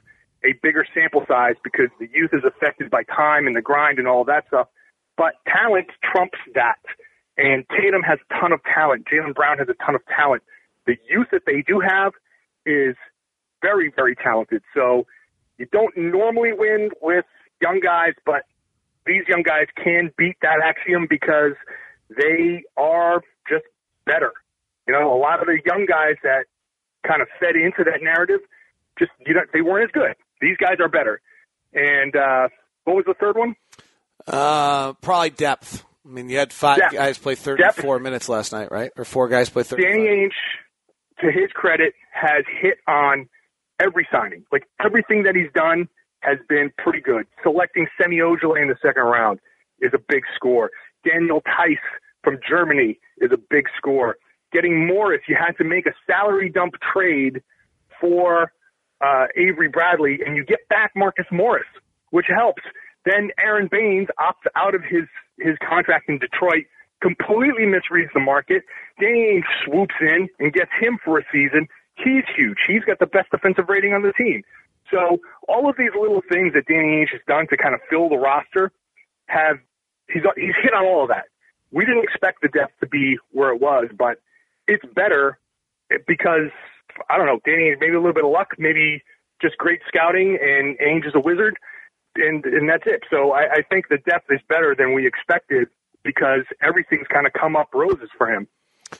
a 0.45 0.55
bigger 0.63 0.85
sample 0.95 1.25
size 1.29 1.55
because 1.63 1.89
the 2.01 2.09
youth 2.13 2.31
is 2.33 2.43
affected 2.45 2.91
by 2.91 3.03
time 3.05 3.47
and 3.47 3.55
the 3.55 3.63
grind 3.63 3.99
and 3.99 4.09
all 4.09 4.25
that 4.25 4.45
stuff. 4.49 4.69
But 5.17 5.35
talent 5.47 5.89
trumps 6.03 6.39
that. 6.55 6.81
And 7.39 7.65
Tatum 7.71 8.03
has 8.03 8.19
a 8.31 8.41
ton 8.41 8.53
of 8.53 8.61
talent. 8.75 9.07
Jaylen 9.07 9.35
Brown 9.35 9.59
has 9.59 9.69
a 9.69 9.85
ton 9.85 9.95
of 9.95 10.03
talent. 10.07 10.43
The 10.87 10.97
youth 11.09 11.29
that 11.33 11.43
they 11.47 11.63
do 11.67 11.81
have 11.81 12.13
is 12.67 12.97
very, 13.63 13.93
very 13.95 14.17
talented. 14.17 14.63
So 14.75 15.07
you 15.59 15.67
don't 15.73 15.97
normally 15.97 16.53
win 16.53 16.91
with 17.01 17.25
young 17.61 17.81
guys, 17.81 18.15
but 18.27 18.43
these 19.07 19.23
young 19.29 19.43
guys 19.43 19.67
can 19.83 20.11
beat 20.19 20.37
that 20.43 20.59
axiom 20.63 21.07
because 21.09 21.53
they 22.11 22.65
are 22.77 23.23
just 23.49 23.65
better. 24.07 24.33
You 24.87 24.95
know, 24.95 25.15
a 25.15 25.19
lot 25.19 25.41
of 25.41 25.47
the 25.47 25.59
young 25.65 25.87
guys 25.87 26.17
that 26.23 26.47
kind 27.07 27.23
of 27.23 27.29
fed 27.41 27.57
into 27.57 27.85
that 27.85 28.03
narrative 28.03 28.41
just 28.99 29.11
you 29.27 29.35
know 29.35 29.41
they 29.53 29.61
weren't 29.61 29.85
as 29.85 29.93
good. 29.93 30.15
These 30.41 30.57
guys 30.57 30.77
are 30.81 30.89
better. 30.89 31.21
And 31.73 32.15
uh, 32.15 32.49
what 32.85 32.97
was 32.97 33.05
the 33.07 33.15
third 33.15 33.37
one? 33.37 33.55
Uh, 34.27 34.93
probably 34.95 35.31
depth. 35.31 35.85
I 36.05 36.09
mean, 36.09 36.29
you 36.29 36.39
had 36.39 36.53
five 36.53 36.79
depth. 36.79 36.93
guys 36.93 37.19
play 37.19 37.35
34 37.35 37.97
depth. 37.97 38.03
minutes 38.03 38.29
last 38.29 38.53
night, 38.53 38.71
right? 38.71 38.91
Or 38.97 39.05
four 39.05 39.29
guys 39.29 39.49
play 39.49 39.63
30. 39.63 39.83
Danny 39.83 40.07
Ainge, 40.07 40.31
to 41.21 41.31
his 41.31 41.51
credit, 41.55 41.95
has 42.13 42.45
hit 42.61 42.79
on 42.87 43.29
every 43.81 44.07
signing. 44.13 44.45
Like 44.53 44.65
everything 44.85 45.23
that 45.25 45.35
he's 45.35 45.51
done 45.55 45.89
has 46.21 46.39
been 46.49 46.71
pretty 46.79 47.01
good. 47.01 47.27
Selecting 47.43 47.87
Semi 48.01 48.19
Ojeleye 48.19 48.63
in 48.63 48.69
the 48.69 48.77
second 48.85 49.05
round 49.05 49.39
is 49.81 49.93
a 49.95 49.99
big 50.09 50.23
score. 50.35 50.71
Daniel 51.09 51.41
Theis 51.41 51.79
from 52.23 52.39
Germany 52.49 52.99
is 53.19 53.31
a 53.33 53.39
big 53.51 53.67
score. 53.77 54.17
Getting 54.53 54.87
Morris, 54.87 55.23
you 55.29 55.37
had 55.37 55.53
to 55.59 55.65
make 55.65 55.87
a 55.87 55.93
salary 56.07 56.51
dump 56.51 56.75
trade 56.93 57.43
for 58.01 58.53
uh, 59.01 59.27
Avery 59.37 59.69
Bradley, 59.69 60.21
and 60.25 60.37
you 60.37 60.45
get 60.45 60.69
back 60.69 60.93
Marcus 60.95 61.27
Morris, 61.31 61.67
which 62.11 62.27
helps. 62.29 62.63
Then 63.05 63.31
Aron 63.39 63.69
Baynes 63.71 64.09
opts 64.21 64.47
out 64.55 64.75
of 64.75 64.83
his 64.83 65.05
his 65.39 65.57
contract 65.69 66.09
in 66.09 66.19
Detroit, 66.19 66.67
completely 67.01 67.65
misreads 67.65 68.13
the 68.15 68.21
market. 68.21 68.63
Danny 69.01 69.41
Ainge 69.41 69.65
swoops 69.65 69.95
in 70.01 70.29
and 70.39 70.53
gets 70.53 70.71
him 70.81 70.99
for 71.05 71.19
a 71.19 71.23
season. 71.33 71.67
He's 71.97 72.25
huge. 72.37 72.59
He's 72.69 72.85
got 72.85 73.01
the 73.01 73.07
best 73.07 73.31
defensive 73.31 73.69
rating 73.69 73.93
on 73.93 74.03
the 74.03 74.13
team. 74.13 74.43
So 74.91 75.19
all 75.49 75.69
of 75.69 75.77
these 75.77 75.91
little 75.99 76.23
things 76.31 76.53
that 76.55 76.67
Danny 76.67 77.03
Ainge 77.03 77.11
has 77.11 77.21
done 77.27 77.49
to 77.49 77.57
kind 77.57 77.75
of 77.75 77.81
fill 77.91 78.09
the 78.09 78.19
roster 78.19 78.71
have 79.27 79.57
he's 80.09 80.23
he's 80.37 80.55
hit 80.63 80.75
on 80.75 80.85
all 80.85 81.03
of 81.03 81.09
that 81.09 81.25
we 81.73 81.85
didn't 81.85 82.05
expect 82.05 82.43
the 82.43 82.49
depth 82.49 82.79
to 82.81 82.87
be 82.87 83.19
where 83.31 83.51
it 83.51 83.61
was, 83.61 83.87
but 83.97 84.19
it's 84.69 84.85
better 84.95 85.39
because 86.07 86.51
I 87.09 87.17
don't 87.17 87.27
know, 87.27 87.41
Danny, 87.45 87.75
maybe 87.81 87.95
a 87.95 87.99
little 87.99 88.13
bit 88.13 88.25
of 88.25 88.31
luck, 88.31 88.49
maybe 88.59 89.03
just 89.41 89.57
great 89.59 89.81
scouting, 89.89 90.39
and 90.41 90.79
Ainge 90.79 91.07
is 91.07 91.15
a 91.15 91.21
wizard. 91.21 91.57
and 92.17 92.45
and 92.45 92.69
that's 92.69 92.85
it. 92.87 93.03
So 93.11 93.33
I, 93.33 93.43
I 93.55 93.63
think 93.69 93.89
the 93.89 93.99
depth 93.99 94.27
is 94.31 94.41
better 94.49 94.75
than 94.79 94.95
we 94.95 95.07
expected 95.07 95.69
because 96.05 96.45
everything's 96.61 97.07
kind 97.09 97.27
of 97.27 97.33
come 97.33 97.57
up 97.57 97.69
roses 97.75 98.11
for 98.19 98.29
him. 98.29 98.47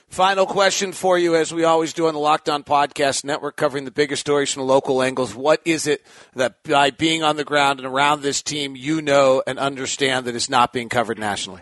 Final 0.09 0.47
question 0.47 0.91
for 0.91 1.19
you, 1.19 1.35
as 1.35 1.53
we 1.53 1.63
always 1.65 1.93
do 1.93 2.07
on 2.07 2.15
the 2.15 2.19
Locked 2.19 2.49
On 2.49 2.63
Podcast 2.63 3.23
Network, 3.23 3.55
covering 3.55 3.85
the 3.85 3.91
biggest 3.91 4.21
stories 4.21 4.51
from 4.51 4.63
local 4.63 5.03
angles. 5.03 5.35
What 5.35 5.61
is 5.65 5.85
it 5.85 6.03
that 6.33 6.63
by 6.63 6.89
being 6.89 7.21
on 7.21 7.35
the 7.35 7.43
ground 7.43 7.79
and 7.79 7.87
around 7.87 8.21
this 8.21 8.41
team, 8.41 8.75
you 8.75 9.03
know 9.03 9.43
and 9.45 9.59
understand 9.59 10.25
that 10.25 10.35
is 10.35 10.49
not 10.49 10.73
being 10.73 10.89
covered 10.89 11.19
nationally? 11.19 11.61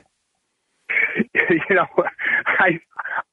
you 1.70 1.76
know, 1.76 1.88
I 2.46 2.80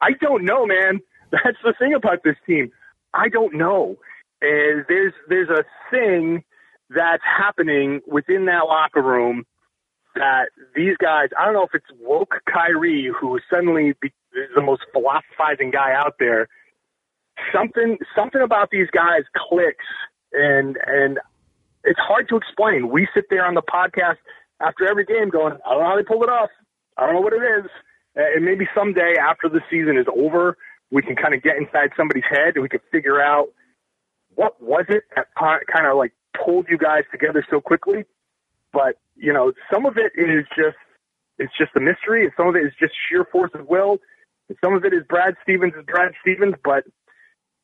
I 0.00 0.10
don't 0.20 0.44
know, 0.44 0.66
man. 0.66 1.00
That's 1.30 1.58
the 1.62 1.74
thing 1.78 1.94
about 1.94 2.22
this 2.24 2.36
team. 2.46 2.70
I 3.14 3.28
don't 3.28 3.54
know. 3.54 3.96
Is 4.42 4.84
there's 4.88 5.12
there's 5.28 5.48
a 5.48 5.64
thing 5.90 6.44
that's 6.90 7.22
happening 7.24 8.00
within 8.06 8.46
that 8.46 8.64
locker 8.66 9.02
room 9.02 9.44
that 10.14 10.50
these 10.74 10.96
guys. 10.98 11.28
I 11.38 11.44
don't 11.44 11.54
know 11.54 11.64
if 11.64 11.74
it's 11.74 11.86
woke 12.00 12.34
Kyrie 12.52 13.10
who 13.18 13.38
suddenly 13.50 13.94
be, 14.00 14.08
is 14.08 14.50
the 14.54 14.62
most 14.62 14.82
philosophizing 14.92 15.70
guy 15.70 15.92
out 15.92 16.14
there. 16.18 16.48
Something 17.54 17.98
something 18.16 18.40
about 18.40 18.70
these 18.70 18.88
guys 18.92 19.22
clicks, 19.48 19.84
and 20.32 20.76
and 20.86 21.18
it's 21.84 22.00
hard 22.00 22.28
to 22.30 22.36
explain. 22.36 22.90
We 22.90 23.08
sit 23.14 23.24
there 23.30 23.46
on 23.46 23.54
the 23.54 23.62
podcast 23.62 24.16
after 24.60 24.88
every 24.88 25.04
game 25.04 25.30
going, 25.30 25.54
I 25.64 25.70
don't 25.70 25.82
know 25.82 25.88
how 25.88 25.96
they 25.96 26.02
pulled 26.02 26.24
it 26.24 26.28
off. 26.28 26.50
I 26.96 27.06
don't 27.06 27.14
know 27.14 27.20
what 27.20 27.32
it 27.32 27.42
is. 27.42 27.70
Uh, 28.18 28.22
and 28.34 28.44
maybe 28.44 28.66
someday 28.74 29.14
after 29.20 29.48
the 29.48 29.60
season 29.70 29.96
is 29.96 30.06
over, 30.14 30.56
we 30.90 31.02
can 31.02 31.14
kind 31.14 31.34
of 31.34 31.42
get 31.42 31.56
inside 31.56 31.90
somebody's 31.96 32.24
head 32.28 32.54
and 32.54 32.62
we 32.62 32.68
can 32.68 32.80
figure 32.90 33.20
out 33.20 33.48
what 34.34 34.60
was 34.60 34.84
it 34.88 35.04
that 35.14 35.26
kind 35.36 35.86
of 35.86 35.96
like 35.96 36.12
pulled 36.44 36.66
you 36.68 36.78
guys 36.78 37.02
together 37.10 37.44
so 37.50 37.60
quickly. 37.60 38.04
But 38.72 38.96
you 39.16 39.32
know, 39.32 39.52
some 39.72 39.86
of 39.86 39.96
it 39.96 40.12
is 40.16 40.46
just 40.56 40.76
it's 41.38 41.52
just 41.56 41.70
a 41.76 41.80
mystery, 41.80 42.24
and 42.24 42.32
some 42.36 42.48
of 42.48 42.56
it 42.56 42.64
is 42.64 42.72
just 42.78 42.92
sheer 43.08 43.24
force 43.30 43.50
of 43.54 43.68
will, 43.68 43.98
and 44.48 44.58
some 44.64 44.74
of 44.74 44.84
it 44.84 44.92
is 44.92 45.02
Brad 45.08 45.34
Stevens 45.42 45.74
is 45.78 45.84
Brad 45.86 46.12
Stevens. 46.20 46.54
But 46.64 46.84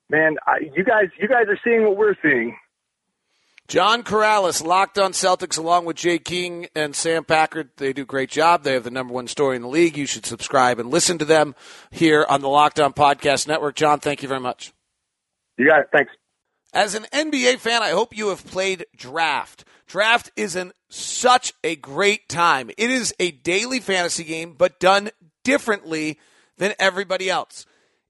man, 0.09 0.37
I, 0.47 0.59
you 0.75 0.85
guys, 0.85 1.09
you 1.21 1.29
guys 1.29 1.47
are 1.49 1.59
seeing 1.65 1.85
what 1.85 1.97
we're 1.97 2.17
seeing. 2.23 2.57
John 3.67 4.03
Karalis, 4.03 4.65
Locked 4.65 4.99
on 4.99 5.13
Celtics, 5.13 5.57
along 5.57 5.87
with 5.87 5.97
Jay 5.97 6.19
King 6.19 6.67
and 6.75 6.95
Sam 6.95 7.25
Packard. 7.25 7.71
They 7.77 7.95
do 7.95 8.03
a 8.03 8.07
great 8.07 8.31
job. 8.31 8.63
They 8.63 8.75
have 8.75 8.85
the 8.85 8.91
number 8.91 9.15
one 9.15 9.27
story 9.27 9.57
in 9.57 9.63
the 9.63 9.69
league. 9.69 9.97
You 9.97 10.07
should 10.07 10.27
subscribe 10.27 10.79
and 10.79 10.91
listen 10.91 11.17
to 11.19 11.25
them 11.25 11.55
here 11.91 12.27
on 12.29 12.43
the 12.43 12.49
Locked 12.49 12.79
On 12.79 12.93
Podcast 12.93 13.49
Network. 13.49 13.75
John, 13.75 14.01
thank 14.01 14.23
you 14.23 14.29
very 14.29 14.41
much. 14.41 14.73
You 15.57 15.67
got 15.67 15.81
it. 15.81 15.87
Thanks. 15.93 16.13
As 16.75 16.95
an 16.95 17.07
NBA 17.13 17.59
fan, 17.59 17.83
I 17.83 17.91
hope 17.91 18.17
you 18.17 18.29
have 18.29 18.47
played 18.47 18.85
Draft. 18.97 19.65
Draft 19.87 20.31
is 20.37 20.57
in 20.57 20.73
such 20.89 21.55
a 21.63 21.77
great 21.77 22.29
time. 22.29 22.71
It 22.77 22.91
is 22.91 23.15
a 23.19 23.31
daily 23.31 23.81
fantasy 23.81 24.25
game, 24.25 24.55
but 24.59 24.81
done 24.81 25.11
differently 25.43 26.19
than 26.59 26.75
everybody 26.79 27.31
else. 27.31 27.65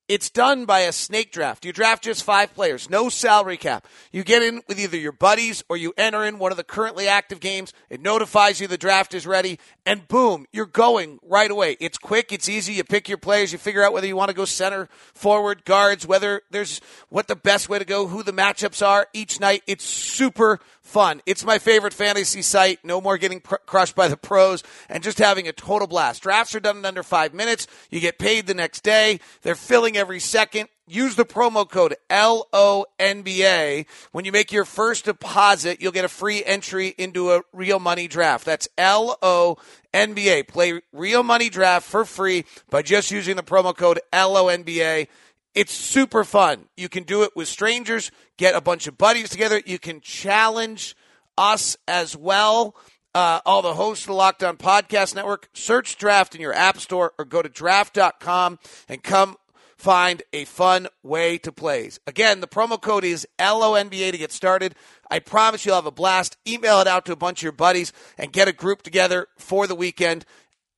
It's 0.07 0.29
done 0.29 0.67
by 0.67 0.81
a 0.81 0.93
snake 0.93 1.33
draft. 1.33 1.65
You 1.65 1.73
draft 1.73 2.05
just 2.05 2.25
five 2.25 2.55
players, 2.55 2.91
no 2.91 3.09
salary 3.09 3.57
cap. 3.57 3.87
You 4.13 4.23
get 4.23 4.43
in 4.43 4.61
with 4.69 4.79
either 4.79 4.99
your 4.99 5.13
buddies 5.13 5.65
or 5.71 5.79
you 5.79 5.95
enter 5.97 6.25
in 6.25 6.39
one 6.39 6.51
of 6.51 6.59
the 6.59 6.65
currently 6.65 7.09
active 7.09 7.41
games. 7.41 7.73
It 7.89 8.03
notifies 8.03 8.61
you 8.61 8.67
the 8.67 8.77
draft 8.77 9.15
is 9.15 9.27
ready, 9.27 9.59
and 9.87 10.07
boom, 10.07 10.45
you're 10.53 10.67
going 10.67 11.21
right 11.23 11.51
away. 11.51 11.79
It's 11.81 11.97
quick, 11.97 12.33
it's 12.33 12.51
easy. 12.51 12.75
You 12.75 12.85
pick 12.85 13.09
your 13.09 13.17
players, 13.17 13.51
you 13.51 13.59
figure 13.59 13.83
out 13.83 13.95
whether 13.95 14.07
you 14.07 14.15
want 14.15 14.29
to 14.29 14.37
go 14.37 14.45
center, 14.45 14.91
forward, 15.15 15.65
guards, 15.65 16.07
whether 16.07 16.43
there's 16.51 16.83
what 17.09 17.27
the 17.27 17.37
best 17.37 17.71
way 17.71 17.79
to 17.79 17.87
go, 17.87 18.07
who 18.07 18.23
the 18.23 18.33
matchups 18.33 18.87
are 18.87 19.07
each 19.15 19.41
night. 19.41 19.63
It's 19.67 19.85
super 19.85 20.61
fun. 20.85 21.23
It's 21.27 21.45
my 21.45 21.59
favorite 21.59 21.95
fantasy 21.95 22.43
site. 22.43 22.85
No 22.85 23.01
more 23.01 23.19
getting 23.19 23.41
pr- 23.41 23.57
crushed 23.67 23.97
by 23.97 24.07
the 24.07 24.17
pros 24.17 24.63
and 24.89 25.03
just 25.03 25.19
having 25.19 25.49
a 25.49 25.53
total 25.53 25.89
blast. 25.89 26.23
Drafts 26.23 26.55
are 26.55 26.61
done 26.61 26.77
in 26.77 26.85
under 26.85 27.03
five 27.03 27.35
minutes. 27.35 27.67
You 27.91 28.01
get 28.01 28.19
paid 28.19 28.47
the 28.47 28.55
next 28.55 28.85
day. 28.85 29.19
They're 29.43 29.55
filling 29.55 29.97
every 29.97 30.21
second. 30.21 30.69
Use 30.87 31.17
the 31.17 31.25
promo 31.25 31.69
code 31.69 31.97
LONBA. 32.11 33.87
When 34.13 34.25
you 34.27 34.33
make 34.33 34.53
your 34.53 34.67
first 34.67 35.07
deposit, 35.07 35.81
you'll 35.81 35.93
get 35.93 36.05
a 36.05 36.11
free 36.11 36.45
entry 36.45 36.95
into 36.99 37.33
a 37.33 37.41
real 37.55 37.81
money 37.81 38.07
draft. 38.07 38.45
That's 38.45 38.69
LONBA. 38.77 40.47
Play 40.47 40.83
real 40.93 41.23
money 41.23 41.49
draft 41.49 41.89
for 41.89 42.05
free 42.05 42.45
by 42.69 42.83
just 42.83 43.11
using 43.11 43.37
the 43.37 43.43
promo 43.43 43.75
code 43.75 43.99
LONBA. 44.13 45.09
It's 45.55 45.73
super 45.73 46.25
fun. 46.25 46.67
You 46.77 46.89
can 46.89 47.05
do 47.05 47.23
it 47.23 47.31
with 47.37 47.49
strangers, 47.49 48.11
get 48.37 48.55
a 48.55 48.61
bunch 48.61 48.87
of 48.87 48.99
buddies 48.99 49.31
together. 49.31 49.63
You 49.65 49.79
can 49.79 50.01
challenge 50.01 50.97
us 51.39 51.77
as 51.87 52.17
well. 52.17 52.75
Uh, 53.15 53.41
all 53.47 53.63
the 53.63 53.75
hosts 53.75 54.05
of 54.05 54.09
the 54.09 54.15
Locked 54.15 54.43
On 54.43 54.57
Podcast 54.57 55.15
Network. 55.15 55.49
Search 55.53 55.97
Draft 55.97 56.35
in 56.35 56.41
your 56.41 56.53
app 56.53 56.79
store 56.79 57.13
or 57.17 57.25
go 57.25 57.43
to 57.43 57.49
draft.com 57.49 58.59
and 58.89 59.05
come 59.05 59.37
find 59.77 60.23
a 60.33 60.45
fun 60.47 60.89
way 61.05 61.39
to 61.39 61.53
play. 61.53 61.91
Again, 62.07 62.41
the 62.41 62.49
promo 62.49 62.81
code 62.81 63.05
is 63.05 63.27
LONBA 63.39 64.11
to 64.11 64.19
get 64.19 64.33
started. 64.33 64.75
I 65.11 65.21
promise 65.21 65.65
you'll 65.65 65.75
have 65.77 65.87
a 65.87 65.93
blast. 65.93 66.37
Email 66.49 66.81
it 66.81 66.89
out 66.89 67.05
to 67.07 67.13
a 67.13 67.17
bunch 67.17 67.41
of 67.41 67.45
your 67.45 67.53
buddies 67.53 67.93
and 68.19 68.33
get 68.33 68.49
a 68.49 68.53
group 68.53 68.83
together 68.83 69.29
for 69.37 69.67
the 69.67 69.75
weekend. 69.75 70.25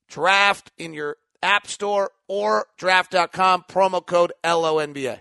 Draft 0.08 0.72
in 0.76 0.92
your 0.92 1.16
App 1.42 1.66
Store 1.66 2.10
or 2.28 2.66
draft.com, 2.76 3.64
promo 3.68 4.04
code 4.04 4.32
LONBA. 4.44 5.20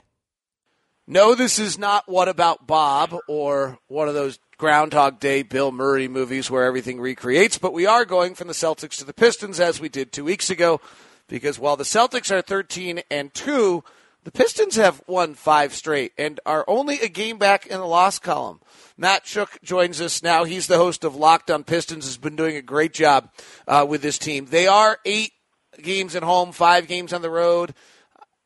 No, 1.07 1.35
this 1.35 1.59
is 1.59 1.77
not 1.77 2.05
What 2.07 2.27
About 2.27 2.65
Bob 2.65 3.15
or 3.27 3.77
one 3.87 4.07
of 4.07 4.15
those 4.15 4.39
Groundhog 4.57 5.19
Day 5.19 5.43
Bill 5.43 5.71
Murray 5.71 6.07
movies 6.07 6.49
where 6.49 6.63
everything 6.63 6.99
recreates, 6.99 7.57
but 7.57 7.73
we 7.73 7.85
are 7.85 8.05
going 8.05 8.33
from 8.33 8.47
the 8.47 8.53
Celtics 8.53 8.97
to 8.97 9.05
the 9.05 9.13
Pistons 9.13 9.59
as 9.59 9.79
we 9.79 9.89
did 9.89 10.11
two 10.11 10.23
weeks 10.23 10.49
ago 10.49 10.81
because 11.27 11.59
while 11.59 11.75
the 11.75 11.83
Celtics 11.83 12.31
are 12.31 12.41
13 12.41 13.01
and 13.11 13.33
2, 13.33 13.83
the 14.23 14.31
Pistons 14.31 14.75
have 14.75 15.03
won 15.05 15.35
five 15.35 15.73
straight 15.73 16.11
and 16.17 16.39
are 16.45 16.65
only 16.67 16.99
a 16.99 17.07
game 17.07 17.37
back 17.37 17.67
in 17.67 17.77
the 17.77 17.85
loss 17.85 18.17
column. 18.17 18.59
Matt 18.97 19.25
Schoch 19.25 19.61
joins 19.61 20.01
us 20.01 20.23
now. 20.23 20.43
He's 20.43 20.65
the 20.65 20.77
host 20.77 21.03
of 21.03 21.15
Locked 21.15 21.51
on 21.51 21.63
Pistons, 21.63 22.05
has 22.05 22.17
been 22.17 22.35
doing 22.35 22.55
a 22.55 22.61
great 22.63 22.93
job 22.93 23.29
uh, 23.67 23.85
with 23.87 24.01
this 24.01 24.17
team. 24.17 24.45
They 24.45 24.65
are 24.65 24.97
eight 25.05 25.33
games 25.81 26.15
at 26.15 26.23
home, 26.23 26.51
five 26.51 26.87
games 26.87 27.13
on 27.13 27.21
the 27.21 27.29
road. 27.29 27.73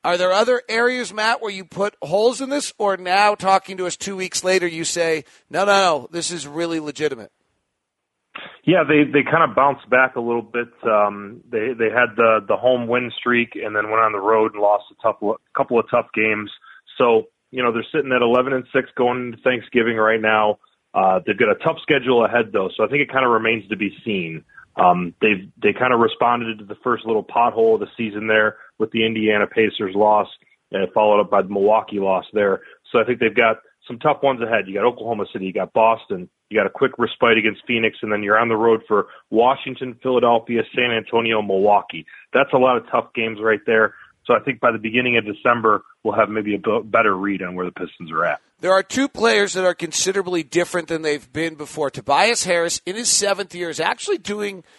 Are 0.04 0.18
there 0.18 0.32
other 0.32 0.62
areas, 0.70 1.14
Matt, 1.14 1.42
where 1.42 1.52
you 1.52 1.66
put 1.66 1.96
holes 2.02 2.40
in 2.40 2.50
this, 2.50 2.74
or 2.78 2.96
now 2.96 3.36
talking 3.36 3.78
to 3.78 3.86
us 3.86 3.98
two 3.98 4.16
weeks 4.16 4.44
later, 4.44 4.66
you 4.66 4.86
say, 4.86 5.26
no, 5.50 5.66
no, 5.66 5.72
no, 5.74 6.08
this 6.12 6.32
is 6.32 6.48
really 6.48 6.80
legitimate? 6.80 7.32
Yeah, 8.64 8.84
they 8.88 9.04
they 9.04 9.24
kind 9.24 9.50
of 9.50 9.56
bounced 9.56 9.90
back 9.90 10.16
a 10.16 10.22
little 10.22 10.42
bit. 10.42 10.70
Um, 10.84 11.42
they 11.50 11.74
they 11.78 11.90
had 11.90 12.16
the 12.16 12.40
the 12.48 12.56
home 12.56 12.88
win 12.88 13.12
streak 13.18 13.56
and 13.56 13.76
then 13.76 13.90
went 13.90 14.04
on 14.04 14.12
the 14.12 14.20
road 14.20 14.54
and 14.54 14.62
lost 14.62 14.86
a 14.92 15.02
tough 15.02 15.18
couple 15.56 15.80
of 15.80 15.90
tough 15.90 16.08
games. 16.14 16.52
So 16.98 17.28
you 17.52 17.64
know 17.64 17.74
they're 17.74 17.86
sitting 17.92 18.12
at 18.12 18.22
11 18.22 18.54
and 18.54 18.66
six 18.74 18.90
going 18.96 19.34
into 19.34 19.38
Thanksgiving 19.44 19.98
right 19.98 20.22
now. 20.22 20.60
Uh, 20.94 21.20
they've 21.26 21.38
got 21.38 21.50
a 21.50 21.56
tough 21.56 21.78
schedule 21.82 22.24
ahead 22.24 22.52
though, 22.54 22.70
so 22.76 22.84
I 22.84 22.88
think 22.88 23.02
it 23.02 23.12
kind 23.12 23.26
of 23.26 23.32
remains 23.32 23.68
to 23.70 23.76
be 23.76 23.92
seen. 24.06 24.44
Um, 24.80 25.14
they've 25.22 25.50
they 25.62 25.74
kind 25.74 25.94
of 25.94 26.00
responded 26.00 26.60
to 26.60 26.66
the 26.66 26.78
first 26.84 27.06
little 27.06 27.24
pothole 27.24 27.76
of 27.76 27.80
the 27.82 27.88
season 27.98 28.28
there 28.28 28.58
with 28.78 28.92
the 28.92 29.06
Indiana 29.06 29.46
Pacers 29.48 29.96
loss, 29.96 30.28
and 30.72 30.92
followed 30.94 31.22
up 31.22 31.30
by 31.30 31.42
the 31.42 31.50
Milwaukee 31.50 32.00
loss 32.00 32.26
there. 32.34 32.62
So 32.92 33.00
I 33.00 33.04
think 33.04 33.20
they've 33.20 33.36
got 33.36 33.58
some 33.88 34.00
tough 34.00 34.22
ones 34.24 34.42
ahead. 34.42 34.68
You 34.68 34.76
got 34.76 34.86
Oklahoma 34.86 35.26
City, 35.34 35.46
you 35.46 35.54
got 35.54 35.74
Boston, 35.74 36.30
you 36.50 36.58
got 36.58 36.68
a 36.68 36.70
quick 36.70 36.92
respite 36.98 37.38
against 37.38 37.62
Phoenix, 37.68 37.98
and 38.02 38.12
then 38.12 38.24
you're 38.24 38.38
on 38.38 38.50
the 38.50 38.56
road 38.56 38.82
for 38.88 39.08
Washington, 39.30 39.98
Philadelphia, 40.02 40.62
San 40.76 40.92
Antonio, 40.92 41.42
Milwaukee. 41.42 42.06
That's 42.34 42.54
a 42.54 42.58
lot 42.58 42.78
of 42.78 42.84
tough 42.90 43.14
games 43.14 43.40
right 43.42 43.62
there. 43.66 43.96
So 44.26 44.36
I 44.36 44.40
think 44.40 44.60
by 44.60 44.72
the 44.72 44.78
beginning 44.78 45.18
of 45.18 45.26
December, 45.26 45.82
we'll 46.04 46.16
have 46.16 46.30
maybe 46.30 46.56
a 46.56 46.82
better 46.82 47.16
read 47.16 47.42
on 47.42 47.56
where 47.56 47.66
the 47.66 47.72
Pistons 47.72 48.12
are 48.12 48.26
at. 48.26 48.40
There 48.62 48.74
are 48.74 48.84
two 48.84 49.08
players 49.08 49.54
that 49.54 49.66
are 49.66 49.74
considerably 49.74 50.44
different 50.44 50.88
than 50.88 51.02
they've 51.02 51.32
been 51.32 51.56
before. 51.56 51.90
Tobias 51.90 52.44
Harris, 52.44 52.82
in 52.86 52.96
his 52.96 53.10
seventh 53.10 53.56
year, 53.56 53.70
is 53.70 53.80
actually 53.80 54.18
doing– 54.18 54.64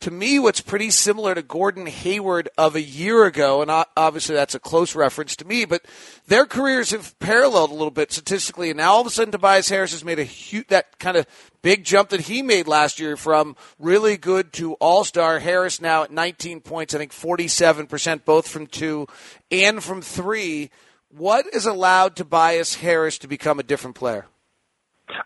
to 0.00 0.10
me 0.10 0.38
what's 0.38 0.60
pretty 0.60 0.90
similar 0.90 1.34
to 1.34 1.42
Gordon 1.42 1.86
Hayward 1.86 2.48
of 2.58 2.76
a 2.76 2.82
year 2.82 3.24
ago, 3.24 3.62
and 3.62 3.70
obviously 3.96 4.34
that's 4.34 4.54
a 4.54 4.60
close 4.60 4.94
reference 4.94 5.36
to 5.36 5.44
me, 5.44 5.64
but 5.64 5.84
their 6.26 6.46
careers 6.46 6.90
have 6.90 7.18
paralleled 7.18 7.70
a 7.70 7.74
little 7.74 7.90
bit 7.90 8.12
statistically, 8.12 8.70
and 8.70 8.76
now 8.76 8.92
all 8.92 9.00
of 9.00 9.06
a 9.06 9.10
sudden 9.10 9.32
Tobias 9.32 9.68
Harris 9.68 9.92
has 9.92 10.04
made 10.04 10.18
a 10.18 10.24
huge, 10.24 10.68
that 10.68 10.98
kind 10.98 11.16
of 11.16 11.26
big 11.62 11.84
jump 11.84 12.10
that 12.10 12.22
he 12.22 12.42
made 12.42 12.68
last 12.68 13.00
year 13.00 13.16
from 13.16 13.56
really 13.78 14.16
good 14.16 14.52
to 14.54 14.74
all 14.74 15.04
star. 15.04 15.38
Harris 15.38 15.80
now 15.80 16.02
at 16.02 16.12
19 16.12 16.60
points, 16.60 16.94
I 16.94 16.98
think 16.98 17.12
47% 17.12 18.24
both 18.24 18.48
from 18.48 18.66
two 18.66 19.06
and 19.50 19.82
from 19.82 20.02
three. 20.02 20.70
What 21.10 21.46
has 21.52 21.66
allowed 21.66 22.16
Tobias 22.16 22.76
Harris 22.76 23.18
to 23.18 23.28
become 23.28 23.58
a 23.58 23.62
different 23.62 23.96
player? 23.96 24.26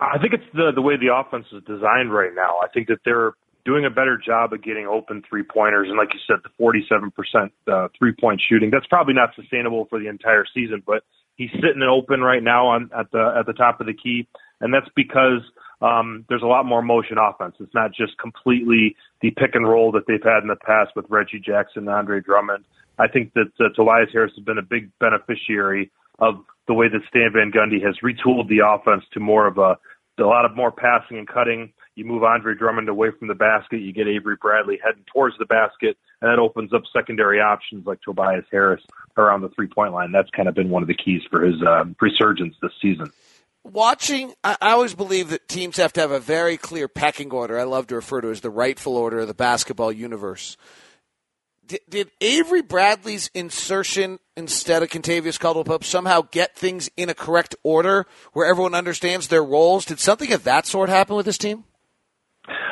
I 0.00 0.18
think 0.18 0.34
it's 0.34 0.44
the 0.52 0.72
the 0.74 0.82
way 0.82 0.96
the 0.96 1.14
offense 1.14 1.46
is 1.52 1.62
designed 1.64 2.12
right 2.12 2.34
now. 2.34 2.58
I 2.62 2.68
think 2.68 2.88
that 2.88 2.98
they're 3.04 3.32
doing 3.64 3.84
a 3.84 3.90
better 3.90 4.18
job 4.18 4.52
of 4.52 4.62
getting 4.62 4.86
open 4.86 5.22
three 5.28 5.42
pointers. 5.42 5.88
And 5.88 5.96
like 5.96 6.08
you 6.14 6.20
said, 6.26 6.38
the 6.42 6.50
47% 6.62 7.50
uh, 7.68 7.88
three 7.98 8.12
point 8.18 8.40
shooting, 8.48 8.70
that's 8.70 8.86
probably 8.86 9.14
not 9.14 9.30
sustainable 9.34 9.86
for 9.88 9.98
the 9.98 10.08
entire 10.08 10.44
season, 10.52 10.82
but 10.86 11.02
he's 11.36 11.50
sitting 11.52 11.82
open 11.82 12.20
right 12.20 12.42
now 12.42 12.68
on 12.68 12.90
at 12.98 13.10
the, 13.12 13.34
at 13.38 13.46
the 13.46 13.52
top 13.52 13.80
of 13.80 13.86
the 13.86 13.94
key. 13.94 14.26
And 14.60 14.72
that's 14.72 14.88
because 14.96 15.42
um, 15.80 16.24
there's 16.28 16.42
a 16.42 16.46
lot 16.46 16.64
more 16.64 16.82
motion 16.82 17.16
offense. 17.18 17.56
It's 17.60 17.74
not 17.74 17.92
just 17.92 18.18
completely 18.18 18.96
the 19.20 19.30
pick 19.30 19.54
and 19.54 19.68
roll 19.68 19.92
that 19.92 20.06
they've 20.06 20.22
had 20.22 20.42
in 20.42 20.48
the 20.48 20.56
past 20.56 20.92
with 20.96 21.06
Reggie 21.08 21.40
Jackson 21.40 21.82
and 21.82 21.90
Andre 21.90 22.20
Drummond. 22.20 22.64
I 23.00 23.08
think 23.08 23.32
that 23.34 23.50
uh, 23.58 23.70
Tobias 23.74 24.10
Harris 24.12 24.32
has 24.36 24.44
been 24.44 24.58
a 24.58 24.62
big 24.62 24.90
beneficiary 25.00 25.90
of 26.18 26.44
the 26.68 26.74
way 26.74 26.88
that 26.88 27.00
Stan 27.08 27.32
Van 27.32 27.50
Gundy 27.50 27.82
has 27.84 27.96
retooled 28.04 28.48
the 28.48 28.60
offense 28.66 29.04
to 29.12 29.20
more 29.20 29.46
of 29.46 29.58
a 29.58 29.78
a 30.18 30.20
lot 30.20 30.44
of 30.44 30.54
more 30.54 30.70
passing 30.70 31.16
and 31.16 31.26
cutting. 31.26 31.72
You 31.94 32.04
move 32.04 32.24
Andre 32.24 32.54
Drummond 32.54 32.90
away 32.90 33.08
from 33.18 33.28
the 33.28 33.34
basket, 33.34 33.80
you 33.80 33.90
get 33.90 34.06
Avery 34.06 34.36
Bradley 34.38 34.78
heading 34.84 35.02
towards 35.10 35.34
the 35.38 35.46
basket, 35.46 35.96
and 36.20 36.30
that 36.30 36.38
opens 36.38 36.74
up 36.74 36.82
secondary 36.94 37.40
options 37.40 37.86
like 37.86 38.02
Tobias 38.02 38.44
Harris 38.52 38.82
around 39.16 39.40
the 39.40 39.48
three 39.48 39.66
point 39.66 39.94
line. 39.94 40.12
That's 40.12 40.28
kind 40.36 40.46
of 40.46 40.54
been 40.54 40.68
one 40.68 40.82
of 40.82 40.88
the 40.88 40.94
keys 40.94 41.22
for 41.30 41.42
his 41.42 41.62
uh, 41.62 41.84
resurgence 42.02 42.54
this 42.60 42.72
season 42.82 43.10
watching, 43.62 44.32
I 44.42 44.56
always 44.60 44.94
believe 44.94 45.30
that 45.30 45.48
teams 45.48 45.76
have 45.76 45.92
to 45.94 46.00
have 46.00 46.10
a 46.10 46.20
very 46.20 46.56
clear 46.56 46.88
pecking 46.88 47.30
order. 47.30 47.58
I 47.58 47.64
love 47.64 47.88
to 47.88 47.96
refer 47.96 48.20
to 48.22 48.28
it 48.28 48.32
as 48.32 48.40
the 48.40 48.50
rightful 48.50 48.96
order 48.96 49.20
of 49.20 49.28
the 49.28 49.34
basketball 49.34 49.92
universe. 49.92 50.56
Did, 51.70 51.80
did 51.88 52.10
Avery 52.20 52.62
Bradley's 52.62 53.30
insertion 53.32 54.18
instead 54.36 54.82
of 54.82 54.88
Kentavious 54.88 55.38
Caldwell 55.38 55.62
Pope 55.62 55.84
somehow 55.84 56.22
get 56.32 56.56
things 56.56 56.90
in 56.96 57.08
a 57.08 57.14
correct 57.14 57.54
order 57.62 58.06
where 58.32 58.50
everyone 58.50 58.74
understands 58.74 59.28
their 59.28 59.44
roles? 59.44 59.84
Did 59.84 60.00
something 60.00 60.32
of 60.32 60.42
that 60.42 60.66
sort 60.66 60.88
happen 60.88 61.14
with 61.14 61.26
this 61.26 61.38
team? 61.38 61.62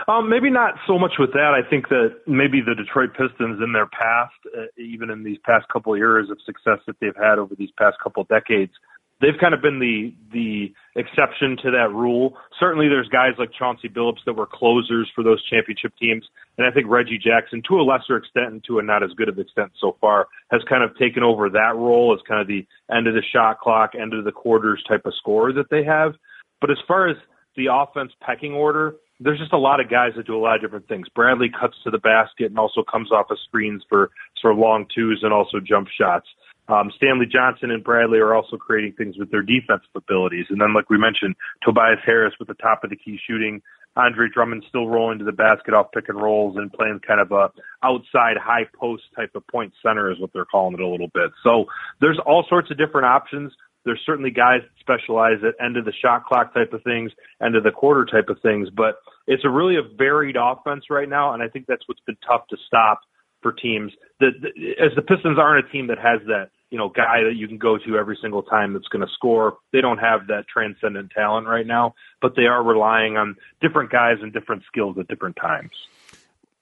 Um, 0.08 0.28
maybe 0.28 0.50
not 0.50 0.74
so 0.88 0.98
much 0.98 1.12
with 1.16 1.30
that. 1.34 1.54
I 1.54 1.68
think 1.70 1.90
that 1.90 2.22
maybe 2.26 2.60
the 2.60 2.74
Detroit 2.74 3.10
Pistons 3.10 3.62
in 3.62 3.72
their 3.72 3.86
past, 3.86 4.34
uh, 4.46 4.62
even 4.76 5.10
in 5.10 5.22
these 5.22 5.38
past 5.44 5.68
couple 5.68 5.92
of 5.92 5.98
years 5.98 6.28
of 6.28 6.38
success 6.44 6.80
that 6.88 6.96
they've 7.00 7.14
had 7.14 7.38
over 7.38 7.54
these 7.54 7.70
past 7.78 7.98
couple 8.02 8.22
of 8.22 8.28
decades, 8.28 8.72
they've 9.20 9.38
kind 9.40 9.54
of 9.54 9.62
been 9.62 9.78
the 9.78 10.14
the 10.32 10.72
exception 10.96 11.56
to 11.62 11.70
that 11.70 11.90
rule. 11.92 12.36
Certainly, 12.58 12.88
there's 12.88 13.08
guys 13.08 13.32
like 13.38 13.50
Chauncey 13.56 13.88
Billups 13.88 14.24
that 14.26 14.34
were 14.34 14.46
closers 14.46 15.10
for 15.14 15.24
those 15.24 15.42
championship 15.48 15.92
teams, 16.00 16.24
and 16.56 16.66
I 16.66 16.70
think 16.70 16.86
Reggie 16.88 17.18
Jackson, 17.18 17.62
to 17.68 17.80
a 17.80 17.82
lesser 17.82 18.16
extent 18.16 18.52
and 18.52 18.64
to 18.64 18.78
a 18.78 18.82
not 18.82 19.02
as 19.02 19.10
good 19.16 19.28
of 19.28 19.38
extent 19.38 19.72
so 19.80 19.96
far, 20.00 20.26
has 20.50 20.62
kind 20.68 20.82
of 20.82 20.96
taken 20.98 21.22
over 21.22 21.48
that 21.50 21.74
role 21.76 22.14
as 22.14 22.20
kind 22.26 22.40
of 22.40 22.46
the 22.46 22.66
end 22.94 23.06
of 23.06 23.14
the 23.14 23.22
shot 23.32 23.60
clock, 23.60 23.92
end 24.00 24.14
of 24.14 24.24
the 24.24 24.32
quarters 24.32 24.82
type 24.88 25.02
of 25.04 25.12
scorer 25.18 25.52
that 25.52 25.70
they 25.70 25.84
have. 25.84 26.14
But 26.60 26.70
as 26.70 26.78
far 26.86 27.08
as 27.08 27.16
the 27.56 27.66
offense 27.72 28.12
pecking 28.20 28.52
order, 28.52 28.96
there's 29.20 29.38
just 29.38 29.52
a 29.52 29.58
lot 29.58 29.80
of 29.80 29.90
guys 29.90 30.12
that 30.16 30.26
do 30.26 30.36
a 30.36 30.38
lot 30.38 30.56
of 30.56 30.60
different 30.62 30.86
things. 30.86 31.08
Bradley 31.14 31.50
cuts 31.50 31.74
to 31.84 31.90
the 31.90 31.98
basket 31.98 32.46
and 32.46 32.58
also 32.58 32.84
comes 32.84 33.10
off 33.10 33.26
of 33.30 33.38
screens 33.46 33.82
for 33.88 34.10
sort 34.40 34.52
of 34.52 34.58
long 34.58 34.86
twos 34.94 35.20
and 35.22 35.32
also 35.32 35.58
jump 35.58 35.88
shots. 35.88 36.26
Um, 36.68 36.92
Stanley 36.96 37.26
Johnson 37.26 37.70
and 37.70 37.82
Bradley 37.82 38.18
are 38.18 38.34
also 38.34 38.56
creating 38.56 38.92
things 38.92 39.16
with 39.18 39.30
their 39.30 39.42
defensive 39.42 39.88
abilities. 39.94 40.46
And 40.50 40.60
then, 40.60 40.74
like 40.74 40.90
we 40.90 40.98
mentioned, 40.98 41.34
Tobias 41.62 42.00
Harris 42.04 42.34
with 42.38 42.48
the 42.48 42.54
top 42.54 42.84
of 42.84 42.90
the 42.90 42.96
key 42.96 43.18
shooting. 43.26 43.62
Andre 43.96 44.28
Drummond 44.32 44.64
still 44.68 44.86
rolling 44.86 45.18
to 45.18 45.24
the 45.24 45.32
basket 45.32 45.74
off 45.74 45.90
pick 45.92 46.08
and 46.08 46.20
rolls 46.20 46.56
and 46.56 46.72
playing 46.72 47.00
kind 47.06 47.20
of 47.20 47.32
a 47.32 47.50
outside 47.82 48.36
high 48.36 48.66
post 48.78 49.02
type 49.16 49.32
of 49.34 49.46
point 49.48 49.72
center 49.82 50.12
is 50.12 50.20
what 50.20 50.30
they're 50.32 50.44
calling 50.44 50.74
it 50.74 50.80
a 50.80 50.86
little 50.86 51.08
bit. 51.12 51.30
So 51.42 51.64
there's 52.00 52.20
all 52.24 52.44
sorts 52.48 52.70
of 52.70 52.78
different 52.78 53.06
options. 53.06 53.52
There's 53.84 54.00
certainly 54.04 54.30
guys 54.30 54.60
that 54.62 54.78
specialize 54.80 55.38
at 55.42 55.54
end 55.64 55.76
of 55.76 55.84
the 55.84 55.92
shot 56.02 56.26
clock 56.26 56.52
type 56.52 56.72
of 56.72 56.82
things, 56.82 57.10
end 57.42 57.56
of 57.56 57.64
the 57.64 57.70
quarter 57.70 58.04
type 58.04 58.28
of 58.28 58.40
things, 58.42 58.68
but 58.70 58.96
it's 59.26 59.44
a 59.44 59.50
really 59.50 59.76
a 59.76 59.96
varied 59.96 60.36
offense 60.38 60.84
right 60.90 61.08
now, 61.08 61.32
and 61.32 61.42
I 61.42 61.48
think 61.48 61.66
that's 61.66 61.82
what's 61.86 62.00
been 62.06 62.18
tough 62.26 62.46
to 62.50 62.56
stop 62.66 63.00
for 63.42 63.52
teams. 63.52 63.92
That 64.20 64.32
as 64.78 64.92
the 64.94 65.02
Pistons 65.02 65.38
aren't 65.38 65.66
a 65.66 65.72
team 65.72 65.86
that 65.88 65.98
has 65.98 66.20
that 66.26 66.50
you 66.70 66.78
know, 66.78 66.88
guy 66.88 67.22
that 67.24 67.34
you 67.36 67.48
can 67.48 67.58
go 67.58 67.78
to 67.78 67.96
every 67.96 68.18
single 68.20 68.42
time 68.42 68.72
that's 68.72 68.88
going 68.88 69.06
to 69.06 69.12
score. 69.12 69.56
They 69.72 69.80
don't 69.80 69.98
have 69.98 70.26
that 70.28 70.46
transcendent 70.52 71.10
talent 71.10 71.46
right 71.46 71.66
now, 71.66 71.94
but 72.20 72.36
they 72.36 72.44
are 72.44 72.62
relying 72.62 73.16
on 73.16 73.36
different 73.60 73.90
guys 73.90 74.16
and 74.20 74.32
different 74.32 74.64
skills 74.66 74.98
at 74.98 75.08
different 75.08 75.36
times. 75.36 75.70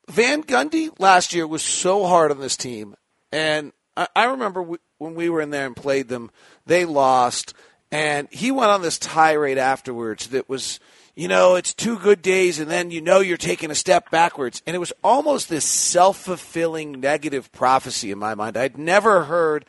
Van 0.09 0.43
Gundy 0.43 0.91
last 1.01 1.35
year 1.35 1.47
was 1.47 1.63
so 1.63 2.07
hard 2.07 2.31
on 2.31 2.39
this 2.39 2.57
team, 2.57 2.95
and 3.33 3.73
I, 3.97 4.07
I 4.15 4.25
remember 4.27 4.63
when 4.99 5.15
we 5.15 5.29
were 5.29 5.41
in 5.41 5.51
there 5.51 5.67
and 5.67 5.75
played 5.75 6.09
them, 6.09 6.31
they 6.65 6.85
lost, 6.85 7.55
and 7.91 8.29
he 8.31 8.53
went 8.53 8.71
on 8.71 8.83
this 8.83 8.99
tirade 8.99 9.59
afterwards 9.59 10.29
that 10.29 10.49
was 10.49 10.79
you 11.17 11.29
know, 11.29 11.55
it's 11.55 11.73
two 11.73 11.99
good 11.99 12.21
days 12.21 12.61
and 12.61 12.71
then 12.71 12.91
you 12.91 13.01
know 13.01 13.21
you're 13.21 13.39
taking 13.39 13.71
a 13.71 13.75
step 13.75 14.11
backwards. 14.11 14.63
And 14.67 14.77
it 14.77 14.79
was 14.79 14.93
almost 15.03 15.49
this 15.49 15.65
self 15.65 16.19
fulfilling 16.19 17.01
negative 17.01 17.51
prophecy 17.53 18.11
in 18.11 18.19
my 18.19 18.35
mind. 18.35 18.57
I'd 18.57 18.77
never 18.77 19.25
heard 19.25 19.65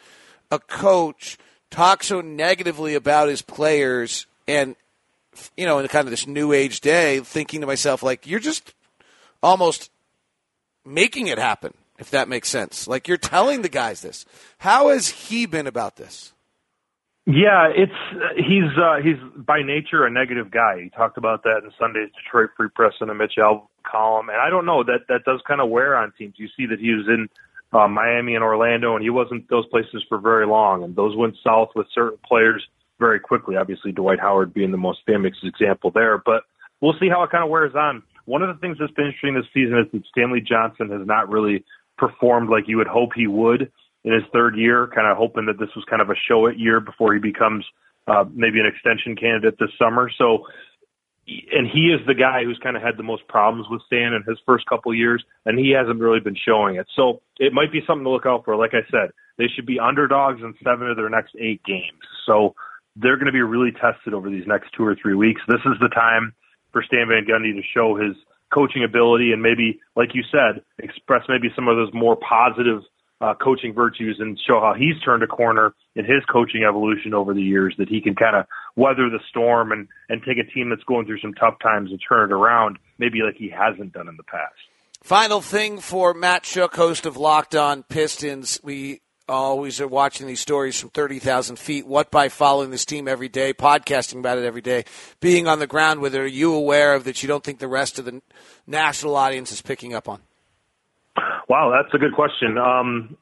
a 0.52 0.60
coach 0.60 1.38
talk 1.70 2.04
so 2.04 2.22
negatively 2.22 2.96
about 2.96 3.28
his 3.28 3.42
players 3.42 4.26
and 4.48 4.76
you 5.56 5.66
know 5.66 5.80
in 5.80 5.88
kind 5.88 6.08
of 6.08 6.12
this 6.12 6.26
new 6.26 6.54
age 6.54 6.82
day 6.82 7.20
thinking 7.20 7.62
to 7.62 7.68
myself 7.68 8.02
like 8.02 8.26
you're 8.26 8.40
just 8.40 8.74
almost 9.44 9.92
making 10.86 11.28
it 11.28 11.38
happen 11.38 11.74
if 12.00 12.12
that 12.12 12.30
makes 12.30 12.50
sense. 12.50 12.88
Like 12.88 13.08
you're 13.08 13.18
telling 13.18 13.62
the 13.62 13.70
guys 13.70 14.02
this. 14.02 14.26
How 14.60 14.90
has 14.90 15.08
he 15.08 15.46
been 15.46 15.68
about 15.68 15.96
this? 15.96 16.34
Yeah 17.26 17.68
it's 17.76 17.92
he's 18.38 18.78
uh 18.82 18.98
he's 19.04 19.18
by 19.36 19.62
nature 19.62 20.06
a 20.06 20.10
negative 20.10 20.50
guy. 20.50 20.82
He 20.84 20.90
talked 20.90 21.18
about 21.18 21.44
that 21.44 21.62
in 21.64 21.72
sunday's 21.78 22.10
detroit 22.24 22.52
free 22.56 22.70
press 22.74 22.94
in 23.02 23.10
a 23.10 23.16
mitch 23.16 23.34
albom 23.38 23.68
column 23.90 24.28
and 24.28 24.42
i 24.42 24.50
don't 24.50 24.66
know 24.66 24.84
that 24.84 25.08
that 25.08 25.24
does 25.24 25.40
kind 25.48 25.62
of 25.62 25.70
wear 25.70 25.96
on 25.96 26.12
teams. 26.18 26.36
You 26.38 26.48
see 26.58 26.66
that 26.66 26.80
he 26.80 26.92
was 26.92 27.08
in 27.08 27.30
uh, 27.74 27.88
Miami 27.88 28.36
and 28.36 28.44
Orlando, 28.44 28.96
and 28.96 29.04
he 29.04 29.10
wasn't 29.10 29.50
those 29.50 29.68
places 29.68 30.04
for 30.08 30.18
very 30.18 30.48
long. 30.48 30.84
And 30.84 30.96
those 30.96 31.16
went 31.16 31.36
south 31.44 31.70
with 31.76 31.88
certain 31.94 32.20
players 32.26 32.66
very 33.00 33.20
quickly. 33.20 33.56
Obviously, 33.56 33.92
Dwight 33.92 34.20
Howard 34.20 34.54
being 34.54 34.72
the 34.72 34.78
most 34.78 35.00
famous 35.06 35.34
example 35.44 35.92
there. 35.92 36.22
But 36.24 36.44
we'll 36.82 36.96
see 37.00 37.10
how 37.10 37.24
it 37.24 37.32
kind 37.32 37.44
of 37.44 37.50
wears 37.50 37.76
on. 37.76 38.04
One 38.26 38.42
of 38.42 38.54
the 38.54 38.60
things 38.60 38.78
that's 38.80 38.92
been 38.94 39.06
interesting 39.06 39.36
this 39.36 39.46
season 39.54 39.78
is 39.80 39.92
that 39.92 40.04
Stanley 40.08 40.42
Johnson 40.42 40.90
has 40.90 41.06
not 41.06 41.30
really 41.30 41.64
performed 41.98 42.50
like 42.50 42.66
you 42.68 42.78
would 42.78 42.88
hope 42.88 43.12
he 43.16 43.28
would 43.28 43.72
in 44.04 44.14
his 44.14 44.24
third 44.34 44.56
year. 44.56 44.88
Kind 44.94 45.08
of 45.08 45.18
hoping 45.18 45.46
that 45.48 45.60
this 45.60 45.74
was 45.76 45.86
kind 45.90 46.02
of 46.02 46.10
a 46.10 46.16
show 46.28 46.46
it 46.48 46.58
year 46.58 46.80
before 46.80 47.14
he 47.14 47.20
becomes 47.20 47.66
uh, 48.08 48.24
maybe 48.34 48.60
an 48.60 48.66
extension 48.66 49.16
candidate 49.16 49.60
this 49.60 49.70
summer. 49.78 50.10
So 50.18 50.48
and 51.28 51.68
he 51.68 51.92
is 51.92 52.00
the 52.08 52.14
guy 52.14 52.44
who's 52.44 52.60
kind 52.64 52.78
of 52.78 52.82
had 52.82 52.98
the 52.98 53.04
most 53.04 53.28
problems 53.28 53.68
with 53.70 53.82
Stan 53.86 54.14
in 54.14 54.24
his 54.28 54.40
first 54.46 54.66
couple 54.66 54.94
years, 54.94 55.24
and 55.46 55.60
he 55.60 55.72
hasn't 55.72 56.00
really 56.00 56.22
been 56.22 56.38
showing 56.38 56.76
it. 56.78 56.88
So 56.96 57.22
it 57.38 57.54
might 57.54 57.72
be 57.72 57.82
something 57.86 58.06
to 58.06 58.10
look 58.10 58.26
out 58.26 58.46
for. 58.46 58.56
Like 58.56 58.72
I 58.74 58.88
said, 58.90 59.12
they 59.38 59.48
should 59.54 59.66
be 59.66 59.80
underdogs 59.80 60.42
in 60.42 60.56
seven 60.64 60.90
of 60.90 60.96
their 60.96 61.10
next 61.10 61.36
eight 61.40 61.62
games. 61.66 62.00
So 62.26 62.56
they're 62.96 63.18
going 63.18 63.28
to 63.28 63.34
be 63.34 63.42
really 63.42 63.72
tested 63.72 64.14
over 64.14 64.30
these 64.30 64.48
next 64.48 64.70
two 64.76 64.86
or 64.86 64.96
three 64.96 65.16
weeks. 65.16 65.42
This 65.48 65.62
is 65.66 65.78
the 65.82 65.90
time 65.90 66.34
for 66.72 66.82
Stan 66.84 67.08
Van 67.10 67.26
Gundy 67.28 67.54
to 67.54 67.62
show 67.76 67.96
his 67.96 68.16
coaching 68.54 68.84
ability 68.84 69.32
and 69.34 69.42
maybe, 69.42 69.80
like 69.96 70.16
you 70.16 70.24
said, 70.32 70.64
express 70.80 71.24
maybe 71.28 71.50
some 71.56 71.68
of 71.68 71.76
those 71.76 71.94
more 71.94 72.16
positive 72.16 72.82
uh, 73.20 73.34
coaching 73.34 73.74
virtues 73.74 74.18
and 74.20 74.40
show 74.48 74.60
how 74.60 74.74
he's 74.78 75.02
turned 75.04 75.24
a 75.24 75.28
corner 75.28 75.74
in 75.96 76.06
his 76.06 76.24
coaching 76.32 76.64
evolution 76.64 77.14
over 77.14 77.34
the 77.34 77.42
years 77.42 77.74
that 77.78 77.90
he 77.90 78.02
can 78.02 78.16
kind 78.16 78.36
of 78.36 78.46
weather 78.76 79.10
the 79.10 79.20
storm 79.30 79.72
and, 79.72 79.88
and 80.10 80.22
take 80.22 80.38
a 80.38 80.50
team 80.52 80.70
that's 80.70 80.84
going 80.84 81.06
through 81.06 81.20
some 81.20 81.34
tough 81.34 81.56
times 81.62 81.90
and 81.90 82.00
turn 82.08 82.30
it 82.30 82.34
around, 82.34 82.78
maybe 83.00 83.20
like 83.26 83.36
he 83.36 83.50
hasn't 83.50 83.94
done 83.94 84.08
in 84.08 84.18
the 84.18 84.24
past. 84.24 84.54
Final 85.02 85.42
thing 85.42 85.80
for 85.80 86.14
Matt 86.14 86.44
Schoch, 86.44 86.76
host 86.76 87.06
of 87.06 87.18
Locked 87.18 87.56
On 87.56 87.84
Pistons. 87.84 88.60
We 88.64 89.02
always 89.30 89.82
are 89.82 89.88
watching 89.88 90.28
these 90.28 90.40
stories 90.40 90.80
from 90.80 90.90
30,000 90.90 91.58
feet. 91.58 91.88
What 91.88 92.12
by 92.12 92.30
following 92.30 92.72
this 92.72 92.86
team 92.86 93.08
every 93.08 93.30
day, 93.30 93.54
podcasting 93.54 94.20
about 94.20 94.38
it 94.38 94.46
every 94.46 94.62
day, 94.62 94.86
being 95.20 95.48
on 95.48 95.60
the 95.60 95.68
ground 95.68 96.02
with 96.02 96.16
it, 96.16 96.22
are 96.22 96.28
you 96.28 96.54
aware 96.54 96.94
of 96.94 97.04
that 97.06 97.24
you 97.24 97.28
don't 97.28 97.44
think 97.44 97.60
the 97.60 97.68
rest 97.68 98.00
of 98.00 98.06
the 98.06 98.22
national 98.66 99.16
audience 99.16 99.52
is 99.52 99.62
picking 99.62 99.94
up 99.94 100.08
on? 100.08 100.22
Wow, 101.48 101.72
that's 101.72 101.94
a 101.94 101.98
good 101.98 102.14
question. 102.14 102.58
Um, 102.58 103.18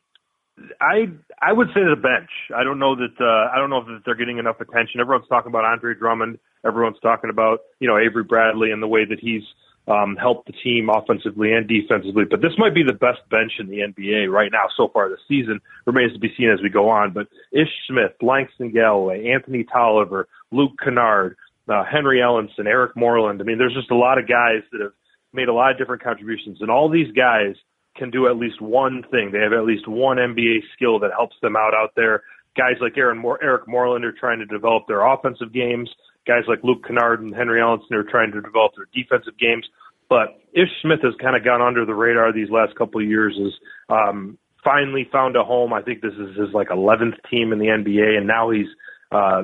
I 0.82 1.08
I 1.42 1.52
would 1.52 1.68
say 1.70 1.82
the 1.82 1.96
bench. 1.96 2.30
I 2.56 2.64
don't 2.64 2.80
know 2.80 2.96
that 2.96 3.16
uh, 3.20 3.54
I 3.54 3.60
don't 3.60 3.70
know 3.70 3.86
if 3.88 4.04
they're 4.04 4.16
getting 4.16 4.38
enough 4.38 4.62
attention. 4.62 5.02
Everyone's 5.02 5.28
talking 5.28 5.52
about 5.52 5.66
Andre 5.66 5.94
Drummond. 5.94 6.40
Everyone's 6.66 7.00
talking 7.02 7.30
about 7.30 7.60
you 7.80 7.88
know 7.88 7.98
Avery 7.98 8.24
Bradley 8.24 8.72
and 8.72 8.82
the 8.82 8.88
way 8.88 9.06
that 9.06 9.20
he's 9.20 9.44
um, 9.88 10.16
helped 10.16 10.48
the 10.48 10.54
team 10.54 10.90
offensively 10.90 11.52
and 11.54 11.68
defensively. 11.68 12.24
But 12.30 12.42
this 12.42 12.54
might 12.58 12.74
be 12.74 12.84
the 12.84 12.94
best 12.94 13.20
bench 13.30 13.54
in 13.60 13.68
the 13.68 13.80
NBA 13.80 14.32
right 14.32 14.52
now 14.52 14.66
so 14.76 14.88
far 14.88 15.10
this 15.10 15.20
season. 15.28 15.60
Remains 15.86 16.14
to 16.14 16.20
be 16.20 16.34
seen 16.38 16.50
as 16.50 16.62
we 16.62 16.70
go 16.70 16.90
on. 16.90 17.14
But 17.14 17.28
Ish 17.52 17.70
Smith, 17.88 18.14
Langston 18.22 18.72
Galloway, 18.72 19.30
Anthony 19.30 19.64
Tolliver, 19.64 20.28
Luke 20.52 20.74
Kennard, 20.84 21.36
uh, 21.68 21.84
Henry 21.84 22.20
Ellenson, 22.20 22.66
Eric 22.66 22.96
Moreland. 22.96 23.42
I 23.42 23.44
mean, 23.44 23.58
there's 23.58 23.76
just 23.76 23.92
a 23.92 23.96
lot 23.96 24.18
of 24.18 24.28
guys 24.28 24.64
that 24.72 24.82
have 24.82 24.94
made 25.34 25.50
a 25.50 25.54
lot 25.54 25.72
of 25.72 25.78
different 25.78 26.02
contributions, 26.02 26.60
and 26.62 26.72
all 26.72 26.90
these 26.90 27.12
guys 27.12 27.56
can 27.96 28.10
do 28.10 28.28
at 28.28 28.38
least 28.38 28.62
one 28.62 29.04
thing. 29.12 29.32
They 29.32 29.40
have 29.40 29.54
at 29.54 29.66
least 29.66 29.88
one 29.88 30.18
NBA 30.18 30.60
skill 30.76 31.00
that 31.00 31.12
helps 31.16 31.36
them 31.42 31.56
out 31.56 31.74
out 31.74 31.92
there. 31.96 32.24
Guys 32.58 32.76
like 32.80 32.98
Aaron 32.98 33.18
Moore, 33.18 33.40
Eric 33.44 33.68
Moreland 33.68 34.06
are 34.06 34.14
trying 34.14 34.40
to 34.40 34.46
develop 34.46 34.84
their 34.88 35.06
offensive 35.06 35.54
games. 35.54 35.90
Guys 36.28 36.44
like 36.48 36.60
Luke 36.64 36.86
Kennard 36.88 37.22
and 37.22 37.36
Henry 37.36 37.60
Ellenson 37.60 37.92
are 37.94 38.04
trying 38.04 38.32
to 38.32 38.42
develop 38.42 38.74
their 38.76 38.88
defensive 38.94 39.38
games. 39.38 39.66
But 40.10 40.40
Ish 40.54 40.70
Smith 40.82 41.00
has 41.04 41.14
kind 41.22 41.36
of 41.36 41.44
gone 41.44 41.62
under 41.62 41.86
the 41.86 41.94
radar 41.94 42.32
these 42.32 42.50
last 42.50 42.76
couple 42.76 43.02
of 43.02 43.08
years. 43.08 43.36
Is 43.40 43.54
um, 43.90 44.38
finally 44.64 45.08
found 45.12 45.36
a 45.36 45.44
home. 45.44 45.74
I 45.74 45.82
think 45.82 46.02
this 46.02 46.14
is 46.14 46.38
his 46.38 46.54
like 46.54 46.70
11th 46.70 47.18
team 47.30 47.52
in 47.52 47.60
the 47.60 47.66
NBA, 47.66 48.18
and 48.18 48.28
now 48.28 48.52
he's 48.52 48.68
uh, 49.12 49.44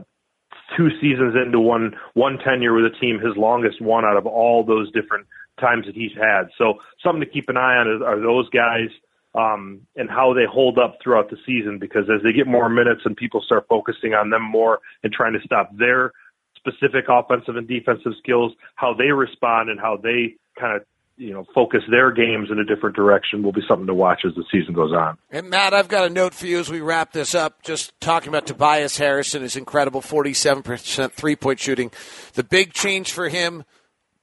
two 0.77 0.89
seasons 1.01 1.35
into 1.35 1.59
one 1.59 1.93
one 2.13 2.37
tenure 2.37 2.73
with 2.73 2.85
a 2.85 2.99
team, 2.99 3.19
his 3.19 3.35
longest 3.37 3.81
one 3.81 4.05
out 4.05 4.17
of 4.17 4.25
all 4.25 4.63
those 4.63 4.91
different 4.91 5.27
times 5.61 5.85
that 5.85 5.95
he's 5.95 6.11
had. 6.19 6.49
So 6.57 6.65
something 7.01 7.21
to 7.21 7.29
keep 7.29 7.47
an 7.47 7.55
eye 7.55 7.77
on 7.77 7.87
is, 7.87 8.01
are 8.01 8.19
those 8.19 8.49
guys 8.49 8.89
um, 9.33 9.87
and 9.95 10.09
how 10.09 10.33
they 10.33 10.45
hold 10.51 10.77
up 10.77 10.97
throughout 11.01 11.29
the 11.29 11.37
season. 11.45 11.79
Because 11.79 12.09
as 12.13 12.21
they 12.23 12.33
get 12.33 12.47
more 12.47 12.67
minutes 12.67 13.01
and 13.05 13.15
people 13.15 13.41
start 13.45 13.65
focusing 13.69 14.13
on 14.13 14.29
them 14.29 14.43
more 14.43 14.79
and 15.03 15.13
trying 15.13 15.33
to 15.33 15.39
stop 15.45 15.71
their 15.77 16.11
specific 16.57 17.05
offensive 17.07 17.55
and 17.55 17.67
defensive 17.67 18.13
skills, 18.17 18.51
how 18.75 18.93
they 18.93 19.11
respond 19.11 19.69
and 19.69 19.79
how 19.79 19.95
they 19.95 20.35
kind 20.59 20.75
of 20.75 20.83
you 21.17 21.33
know 21.33 21.45
focus 21.53 21.81
their 21.89 22.11
games 22.11 22.49
in 22.51 22.57
a 22.57 22.65
different 22.65 22.95
direction 22.95 23.43
will 23.43 23.51
be 23.51 23.61
something 23.67 23.85
to 23.85 23.93
watch 23.93 24.21
as 24.25 24.33
the 24.35 24.43
season 24.51 24.73
goes 24.73 24.91
on. 24.91 25.17
And 25.29 25.49
Matt, 25.49 25.73
I've 25.73 25.87
got 25.87 26.05
a 26.05 26.09
note 26.09 26.33
for 26.33 26.47
you 26.47 26.59
as 26.59 26.69
we 26.69 26.81
wrap 26.81 27.11
this 27.11 27.35
up. 27.35 27.61
Just 27.63 27.99
talking 28.01 28.29
about 28.29 28.47
Tobias 28.47 28.97
Harrison, 28.97 29.43
his 29.43 29.55
incredible 29.55 30.01
forty-seven 30.01 30.63
percent 30.63 31.13
three-point 31.13 31.59
shooting. 31.59 31.91
The 32.33 32.43
big 32.43 32.73
change 32.73 33.11
for 33.11 33.29
him: 33.29 33.65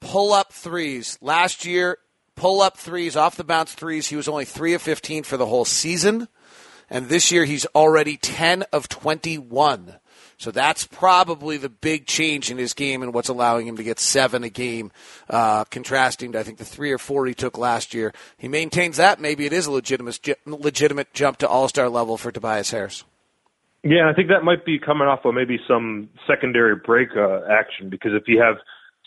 pull-up 0.01 0.53
threes. 0.53 1.19
Last 1.21 1.65
year, 1.65 1.99
pull-up 2.37 2.77
threes, 2.77 3.17
off 3.17 3.37
the 3.37 3.45
bounce 3.45 3.73
threes. 3.73 4.09
He 4.09 4.17
was 4.17 4.29
only 4.29 4.45
three 4.45 4.75
of 4.75 4.83
fifteen 4.83 5.23
for 5.23 5.37
the 5.37 5.47
whole 5.47 5.65
season, 5.65 6.29
and 6.89 7.09
this 7.09 7.33
year 7.33 7.45
he's 7.45 7.67
already 7.75 8.17
ten 8.17 8.65
of 8.73 8.89
twenty-one. 8.89 9.97
So 10.41 10.53
that's 10.53 10.87
probably 10.87 11.57
the 11.57 11.69
big 11.69 12.07
change 12.07 12.49
in 12.49 12.59
his 12.59 12.73
game 12.73 13.03
and 13.03 13.13
what's 13.13 13.29
allowing 13.29 13.67
him 13.67 13.77
to 13.77 13.83
get 13.83 13.99
seven 13.99 14.45
a 14.45 14.49
game, 14.49 14.93
uh, 15.29 15.65
contrasting 15.65 16.31
to 16.33 16.39
I 16.39 16.45
think 16.45 16.59
the 16.59 16.65
three 16.65 16.93
or 16.93 16.99
four 16.99 17.27
he 17.27 17.35
took 17.35 17.59
last 17.59 17.93
year. 17.93 18.13
He 18.37 18.47
maintains 18.47 18.99
that. 18.99 19.21
Maybe 19.21 19.47
it 19.47 19.53
is 19.53 19.67
a 19.67 19.73
legitimate 19.73 20.21
legitimate 20.47 21.13
jump 21.13 21.39
to 21.39 21.49
All 21.49 21.67
Star 21.67 21.89
level 21.89 22.17
for 22.17 22.31
Tobias 22.31 22.71
Harris. 22.71 23.03
Yeah, 23.83 24.09
I 24.09 24.13
think 24.13 24.29
that 24.29 24.45
might 24.45 24.65
be 24.65 24.79
coming 24.79 25.09
off 25.09 25.25
of 25.25 25.35
maybe 25.35 25.59
some 25.67 26.09
secondary 26.27 26.77
break 26.77 27.09
uh, 27.17 27.41
action 27.51 27.89
because 27.91 28.13
if 28.15 28.25
you 28.27 28.41
have 28.41 28.57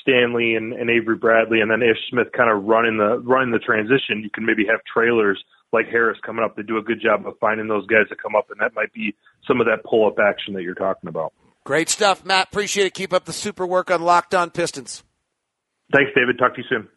Stanley 0.02 0.56
and, 0.56 0.74
and 0.74 0.90
Avery 0.90 1.16
Bradley 1.16 1.62
and 1.62 1.70
then 1.70 1.82
Ish 1.82 2.10
Smith 2.10 2.28
kind 2.36 2.52
of 2.52 2.66
running 2.66 2.98
the 2.98 3.20
running 3.20 3.52
the 3.52 3.60
transition, 3.60 4.22
you 4.24 4.30
can 4.30 4.46
maybe 4.46 4.66
have 4.70 4.80
trailers 4.92 5.44
like 5.74 5.88
Harris 5.88 6.18
coming 6.26 6.44
up. 6.44 6.56
They 6.56 6.64
do 6.64 6.78
a 6.78 6.82
good 6.82 7.02
job 7.02 7.26
of 7.26 7.38
finding 7.40 7.68
those 7.68 7.86
guys 7.88 8.06
that 8.10 8.22
come 8.22 8.36
up, 8.36 8.50
and 8.50 8.60
that 8.60 8.74
might 8.76 8.92
be 8.94 9.16
some 9.48 9.62
of 9.62 9.68
that 9.68 9.84
pull 9.84 10.08
up 10.08 10.16
action 10.20 10.54
that 10.56 10.64
you're 10.64 10.76
talking 10.76 11.08
about. 11.08 11.34
Great 11.64 11.90
stuff, 11.90 12.26
Matt. 12.26 12.48
Appreciate 12.48 12.88
it. 12.88 12.94
Keep 12.94 13.14
up 13.14 13.26
the 13.26 13.34
super 13.34 13.66
work 13.66 13.92
on 13.92 14.02
Locked 14.02 14.34
On 14.34 14.50
Pistons. 14.50 15.04
Thanks, 15.94 16.12
David. 16.16 16.38
Talk 16.40 16.56
to 16.56 16.62
you 16.62 16.68
soon. 16.68 16.88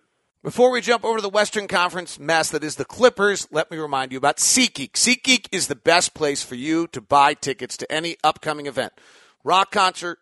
Before 0.42 0.70
we 0.70 0.80
jump 0.82 1.04
over 1.04 1.16
to 1.18 1.22
the 1.22 1.30
Western 1.30 1.66
Conference 1.68 2.18
mess 2.18 2.50
that 2.50 2.62
is 2.62 2.76
the 2.76 2.84
Clippers, 2.84 3.48
let 3.50 3.70
me 3.70 3.78
remind 3.78 4.12
you 4.12 4.18
about 4.18 4.36
SeatGeek. 4.36 4.92
SeatGeek 4.92 5.48
is 5.52 5.68
the 5.68 5.74
best 5.74 6.12
place 6.12 6.42
for 6.42 6.54
you 6.54 6.86
to 6.88 7.00
buy 7.00 7.32
tickets 7.32 7.78
to 7.78 7.90
any 7.90 8.16
upcoming 8.22 8.66
event 8.66 8.92
rock 9.42 9.70
concert, 9.70 10.18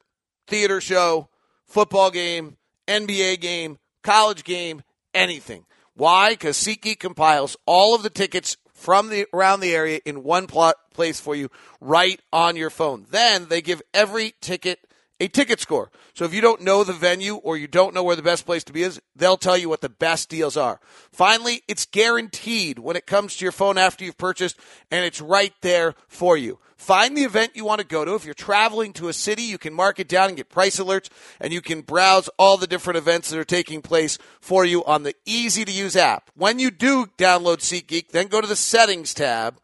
theater 0.47 0.81
show, 0.81 1.29
football 1.66 2.11
game, 2.11 2.57
NBA 2.87 3.40
game, 3.40 3.79
college 4.03 4.45
game, 4.45 4.83
anything. 5.14 5.64
Why? 5.95 6.31
Because 6.31 6.57
SeatGeek 6.57 6.99
compiles 6.99 7.57
all 7.66 7.95
of 7.95 8.03
the 8.03 8.11
tickets 8.11 8.57
from 8.73 9.09
the 9.09 9.27
around 9.33 9.61
the 9.61 9.75
area 9.75 10.01
in 10.05 10.25
one 10.25 10.47
plot 10.47 10.75
place 10.92 11.21
for 11.21 11.37
you 11.37 11.51
right 11.81 12.21
on 12.33 12.57
your 12.57 12.71
phone. 12.71 13.07
Then 13.11 13.47
they 13.49 13.62
give 13.62 13.83
every 13.95 14.35
ticket 14.40 14.81
a 15.22 15.28
ticket 15.28 15.61
score. 15.61 15.88
So 16.14 16.24
if 16.24 16.35
you 16.35 16.40
don't 16.40 16.62
know 16.62 16.82
the 16.82 16.92
venue 16.92 17.37
or 17.37 17.56
you 17.56 17.68
don't 17.68 17.94
know 17.94 18.02
where 18.02 18.16
the 18.16 18.22
best 18.22 18.44
place 18.44 18.64
to 18.64 18.72
be 18.72 18.82
is, 18.82 19.00
they'll 19.14 19.37
tell 19.37 19.56
you 19.56 19.68
what 19.68 19.80
the 19.80 19.88
best 19.88 20.28
deals 20.28 20.56
are. 20.56 20.80
Finally, 21.12 21.62
it's 21.68 21.87
guaranteed 21.87 22.80
when 22.80 22.96
it 22.96 23.06
comes 23.06 23.37
to 23.37 23.44
your 23.44 23.52
phone 23.52 23.78
after 23.78 24.04
you've 24.04 24.18
purchased 24.18 24.58
and 24.90 25.04
it's 25.04 25.20
right 25.20 25.54
there 25.61 25.94
for 26.08 26.37
you. 26.37 26.58
Find 26.76 27.16
the 27.16 27.22
event 27.22 27.52
you 27.54 27.64
want 27.64 27.80
to 27.80 27.87
go 27.87 28.04
to. 28.04 28.16
If 28.16 28.24
you're 28.24 28.35
traveling 28.35 28.92
to 28.94 29.06
a 29.06 29.12
city, 29.12 29.44
you 29.44 29.58
can 29.58 29.72
mark 29.72 30.00
it 30.00 30.08
down 30.08 30.26
and 30.26 30.37
get 30.37 30.48
price 30.48 30.80
alerts 30.80 31.08
and 31.38 31.52
you 31.52 31.61
can 31.61 31.82
browse 31.82 32.28
all 32.37 32.56
the 32.56 32.66
different 32.66 32.98
events 32.98 33.30
that 33.30 33.38
are 33.38 33.44
taking 33.44 33.80
place 33.80 34.18
for 34.40 34.64
you 34.64 34.85
on 34.85 35.04
the 35.04 35.14
easy 35.24 35.64
to 35.64 35.70
use 35.70 35.94
app. 35.94 36.30
When 36.35 36.58
you 36.58 36.72
do 36.72 37.06
download 37.16 37.58
SeatGeek, 37.58 38.08
then 38.08 38.26
go 38.26 38.40
to 38.40 38.48
the 38.48 38.56
settings 38.56 39.14
tab, 39.14 39.61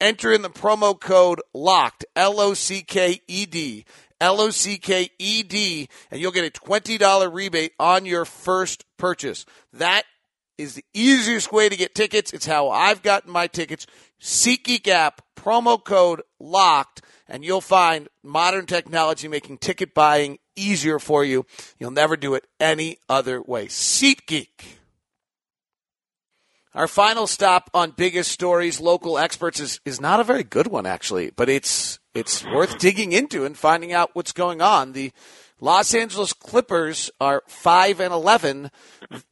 enter 0.00 0.32
in 0.32 0.42
the 0.42 0.50
promo 0.50 0.98
code 0.98 1.40
LOCKED, 1.54 2.04
L 2.16 2.40
O 2.40 2.54
C 2.54 2.82
K 2.82 3.20
E 3.28 3.46
D, 3.46 3.84
L 4.22 4.40
O 4.40 4.50
C 4.50 4.78
K 4.78 5.10
E 5.18 5.42
D, 5.42 5.88
and 6.10 6.20
you'll 6.20 6.30
get 6.30 6.44
a 6.44 6.60
$20 6.60 7.32
rebate 7.34 7.72
on 7.80 8.06
your 8.06 8.24
first 8.24 8.84
purchase. 8.96 9.44
That 9.72 10.04
is 10.56 10.76
the 10.76 10.84
easiest 10.94 11.50
way 11.52 11.68
to 11.68 11.76
get 11.76 11.96
tickets. 11.96 12.32
It's 12.32 12.46
how 12.46 12.70
I've 12.70 13.02
gotten 13.02 13.32
my 13.32 13.48
tickets. 13.48 13.84
SeatGeek 14.20 14.86
app, 14.86 15.22
promo 15.36 15.82
code 15.82 16.22
LOCKED, 16.40 17.00
and 17.26 17.44
you'll 17.44 17.60
find 17.60 18.08
modern 18.22 18.66
technology 18.66 19.26
making 19.26 19.58
ticket 19.58 19.92
buying 19.92 20.38
easier 20.54 21.00
for 21.00 21.24
you. 21.24 21.44
You'll 21.80 21.90
never 21.90 22.16
do 22.16 22.34
it 22.34 22.44
any 22.60 22.98
other 23.08 23.42
way. 23.42 23.66
SeatGeek. 23.66 24.76
Our 26.74 26.86
final 26.86 27.26
stop 27.26 27.70
on 27.74 27.90
biggest 27.90 28.30
stories, 28.30 28.80
local 28.80 29.18
experts 29.18 29.58
is, 29.58 29.80
is 29.84 30.00
not 30.00 30.20
a 30.20 30.24
very 30.24 30.44
good 30.44 30.68
one 30.68 30.86
actually, 30.86 31.30
but 31.30 31.48
it's 31.48 31.98
it's 32.14 32.44
worth 32.44 32.78
digging 32.78 33.12
into 33.12 33.44
and 33.44 33.56
finding 33.56 33.92
out 33.92 34.10
what's 34.12 34.32
going 34.32 34.60
on. 34.60 34.92
The 34.92 35.12
Los 35.60 35.94
Angeles 35.94 36.32
Clippers 36.32 37.10
are 37.20 37.42
5 37.46 38.00
and 38.00 38.12
11 38.12 38.70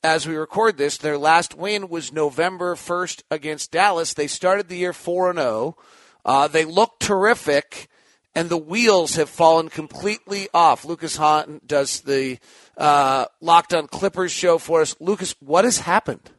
as 0.02 0.26
we 0.26 0.36
record 0.36 0.78
this. 0.78 0.96
Their 0.96 1.18
last 1.18 1.56
win 1.56 1.88
was 1.88 2.12
November 2.12 2.74
1st 2.76 3.22
against 3.30 3.72
Dallas. 3.72 4.14
They 4.14 4.28
started 4.28 4.68
the 4.68 4.76
year 4.76 4.92
4 4.92 5.30
and 5.30 5.38
0. 5.38 5.76
Uh, 6.24 6.48
they 6.48 6.64
look 6.64 7.00
terrific 7.00 7.88
and 8.34 8.48
the 8.48 8.56
wheels 8.56 9.16
have 9.16 9.28
fallen 9.28 9.68
completely 9.68 10.48
off. 10.54 10.84
Lucas 10.84 11.16
Hahn 11.16 11.60
does 11.66 12.02
the 12.02 12.38
uh, 12.76 13.26
Locked 13.40 13.74
on 13.74 13.88
Clippers 13.88 14.30
show 14.32 14.58
for 14.58 14.82
us. 14.82 14.94
Lucas, 15.00 15.34
what 15.40 15.64
has 15.64 15.80
happened? 15.80 16.30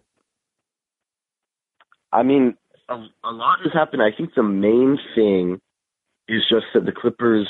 I 2.14 2.24
mean, 2.24 2.56
a, 2.90 2.96
a 3.24 3.32
lot 3.32 3.60
has 3.64 3.74
happened. 3.74 4.02
I 4.02 4.16
think 4.16 4.36
the 4.36 4.44
main 4.44 4.98
thing 5.16 5.60
is 6.32 6.44
just 6.50 6.66
that 6.74 6.86
the 6.86 6.92
Clippers 6.92 7.48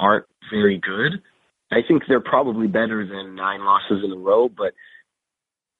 aren't 0.00 0.24
very 0.50 0.78
good. 0.78 1.22
I 1.70 1.80
think 1.86 2.04
they're 2.08 2.20
probably 2.20 2.66
better 2.66 3.06
than 3.06 3.34
nine 3.34 3.64
losses 3.64 4.02
in 4.04 4.10
a 4.10 4.16
row, 4.16 4.48
but 4.48 4.72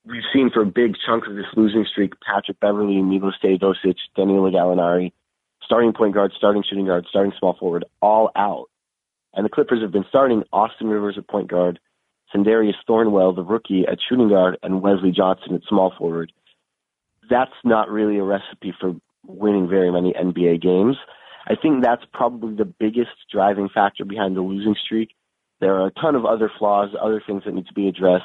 we've 0.07 0.23
seen 0.33 0.51
for 0.53 0.63
a 0.63 0.67
big 0.67 0.95
chunk 1.07 1.27
of 1.27 1.37
this 1.37 1.47
losing 1.57 1.87
streak 1.91 2.15
Patrick 2.21 2.61
Beverley, 2.61 3.01
Milos 3.01 3.35
Teodosic, 3.43 3.97
Danilo 4.17 4.51
Gallinari, 4.51 5.13
starting 5.65 5.93
point 5.93 6.15
guard, 6.15 6.33
starting 6.37 6.63
shooting 6.69 6.87
guard, 6.87 7.07
starting 7.09 7.33
small 7.39 7.57
forward, 7.59 7.85
all 8.01 8.31
out. 8.37 8.67
And 9.35 9.45
the 9.45 9.51
Clippers 9.51 9.81
have 9.81 9.93
been 9.93 10.05
starting 10.09 10.45
Austin 10.53 10.89
Rivers 10.89 11.17
at 11.17 11.29
point 11.29 11.51
guard, 11.51 11.79
Sindarius 12.35 12.75
Thornwell, 12.89 13.35
the 13.35 13.43
rookie, 13.43 13.87
at 13.87 13.99
shooting 14.07 14.29
guard, 14.29 14.59
and 14.63 14.83
Wesley 14.83 15.13
Johnson 15.13 15.55
at 15.55 15.63
small 15.69 15.93
forward. 15.97 16.33
That's 17.31 17.53
not 17.65 17.89
really 17.89 18.19
a 18.19 18.23
recipe 18.23 18.75
for 18.79 18.95
winning 19.27 19.69
very 19.69 19.91
many 19.91 20.13
NBA 20.13 20.61
games. 20.61 20.97
I 21.47 21.55
think 21.57 21.83
that's 21.83 22.05
probably 22.13 22.55
the 22.55 22.65
biggest 22.65 23.11
driving 23.31 23.69
factor 23.69 24.05
behind 24.05 24.37
the 24.37 24.41
losing 24.41 24.77
streak. 24.85 25.11
There 25.61 25.77
are 25.77 25.87
a 25.87 25.91
ton 25.93 26.15
of 26.15 26.25
other 26.25 26.51
flaws, 26.59 26.91
other 27.01 27.23
things 27.25 27.43
that 27.45 27.55
need 27.55 27.67
to 27.67 27.75
be 27.75 27.89
addressed. 27.89 28.25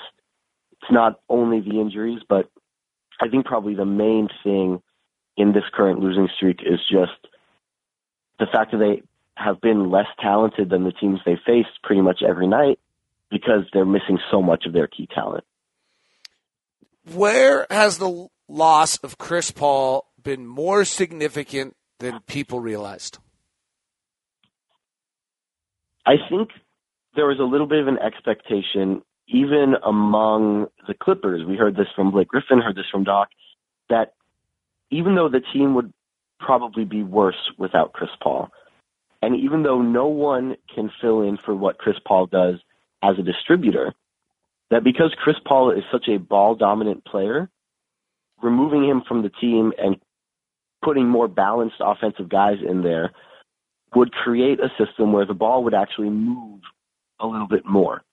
It's 0.73 0.91
not 0.91 1.19
only 1.29 1.59
the 1.59 1.79
injuries, 1.79 2.21
but 2.27 2.49
I 3.19 3.27
think 3.27 3.45
probably 3.45 3.75
the 3.75 3.85
main 3.85 4.29
thing 4.43 4.81
in 5.35 5.53
this 5.53 5.63
current 5.73 5.99
losing 5.99 6.29
streak 6.35 6.59
is 6.61 6.79
just 6.91 7.11
the 8.39 8.47
fact 8.51 8.71
that 8.71 8.77
they 8.77 9.03
have 9.35 9.61
been 9.61 9.91
less 9.91 10.07
talented 10.19 10.69
than 10.69 10.83
the 10.83 10.91
teams 10.91 11.19
they 11.25 11.39
faced 11.45 11.81
pretty 11.83 12.01
much 12.01 12.21
every 12.27 12.47
night 12.47 12.79
because 13.29 13.63
they're 13.71 13.85
missing 13.85 14.19
so 14.31 14.41
much 14.41 14.65
of 14.65 14.73
their 14.73 14.87
key 14.87 15.07
talent. 15.13 15.43
Where 17.13 17.67
has 17.69 17.97
the 17.99 18.27
loss 18.47 18.97
of 18.97 19.17
Chris 19.17 19.51
Paul 19.51 20.07
been 20.21 20.45
more 20.45 20.85
significant 20.85 21.76
than 21.99 22.19
people 22.27 22.59
realized? 22.59 23.19
I 26.05 26.15
think 26.29 26.49
there 27.15 27.27
was 27.27 27.39
a 27.39 27.43
little 27.43 27.67
bit 27.67 27.79
of 27.79 27.87
an 27.87 27.97
expectation, 27.99 29.01
even 29.27 29.75
among 29.85 30.67
the 30.87 30.93
Clippers. 30.93 31.45
We 31.45 31.57
heard 31.57 31.75
this 31.75 31.87
from 31.95 32.11
Blake 32.11 32.29
Griffin, 32.29 32.61
heard 32.61 32.75
this 32.75 32.85
from 32.91 33.03
Doc, 33.03 33.29
that 33.89 34.13
even 34.89 35.15
though 35.15 35.29
the 35.29 35.41
team 35.53 35.75
would 35.75 35.91
probably 36.39 36.85
be 36.85 37.03
worse 37.03 37.51
without 37.57 37.93
Chris 37.93 38.11
Paul, 38.21 38.49
and 39.21 39.35
even 39.35 39.63
though 39.63 39.81
no 39.81 40.07
one 40.07 40.55
can 40.73 40.91
fill 41.01 41.23
in 41.23 41.37
for 41.43 41.55
what 41.55 41.79
Chris 41.79 41.97
Paul 42.05 42.27
does 42.27 42.55
as 43.03 43.17
a 43.17 43.23
distributor, 43.23 43.93
that 44.69 44.83
because 44.83 45.13
Chris 45.17 45.37
Paul 45.45 45.71
is 45.71 45.83
such 45.91 46.07
a 46.07 46.17
ball 46.17 46.55
dominant 46.55 47.03
player, 47.05 47.49
removing 48.41 48.87
him 48.87 49.01
from 49.07 49.23
the 49.23 49.29
team 49.29 49.73
and 49.77 49.97
putting 50.83 51.07
more 51.07 51.27
balanced 51.27 51.77
offensive 51.79 52.29
guys 52.29 52.57
in 52.67 52.81
there 52.83 53.11
would 53.95 54.11
create 54.11 54.59
a 54.59 54.69
system 54.83 55.13
where 55.13 55.25
the 55.25 55.33
ball 55.33 55.63
would 55.63 55.73
actually 55.73 56.09
move 56.09 56.61
a 57.19 57.27
little 57.27 57.47
bit 57.47 57.65
more. 57.65 58.03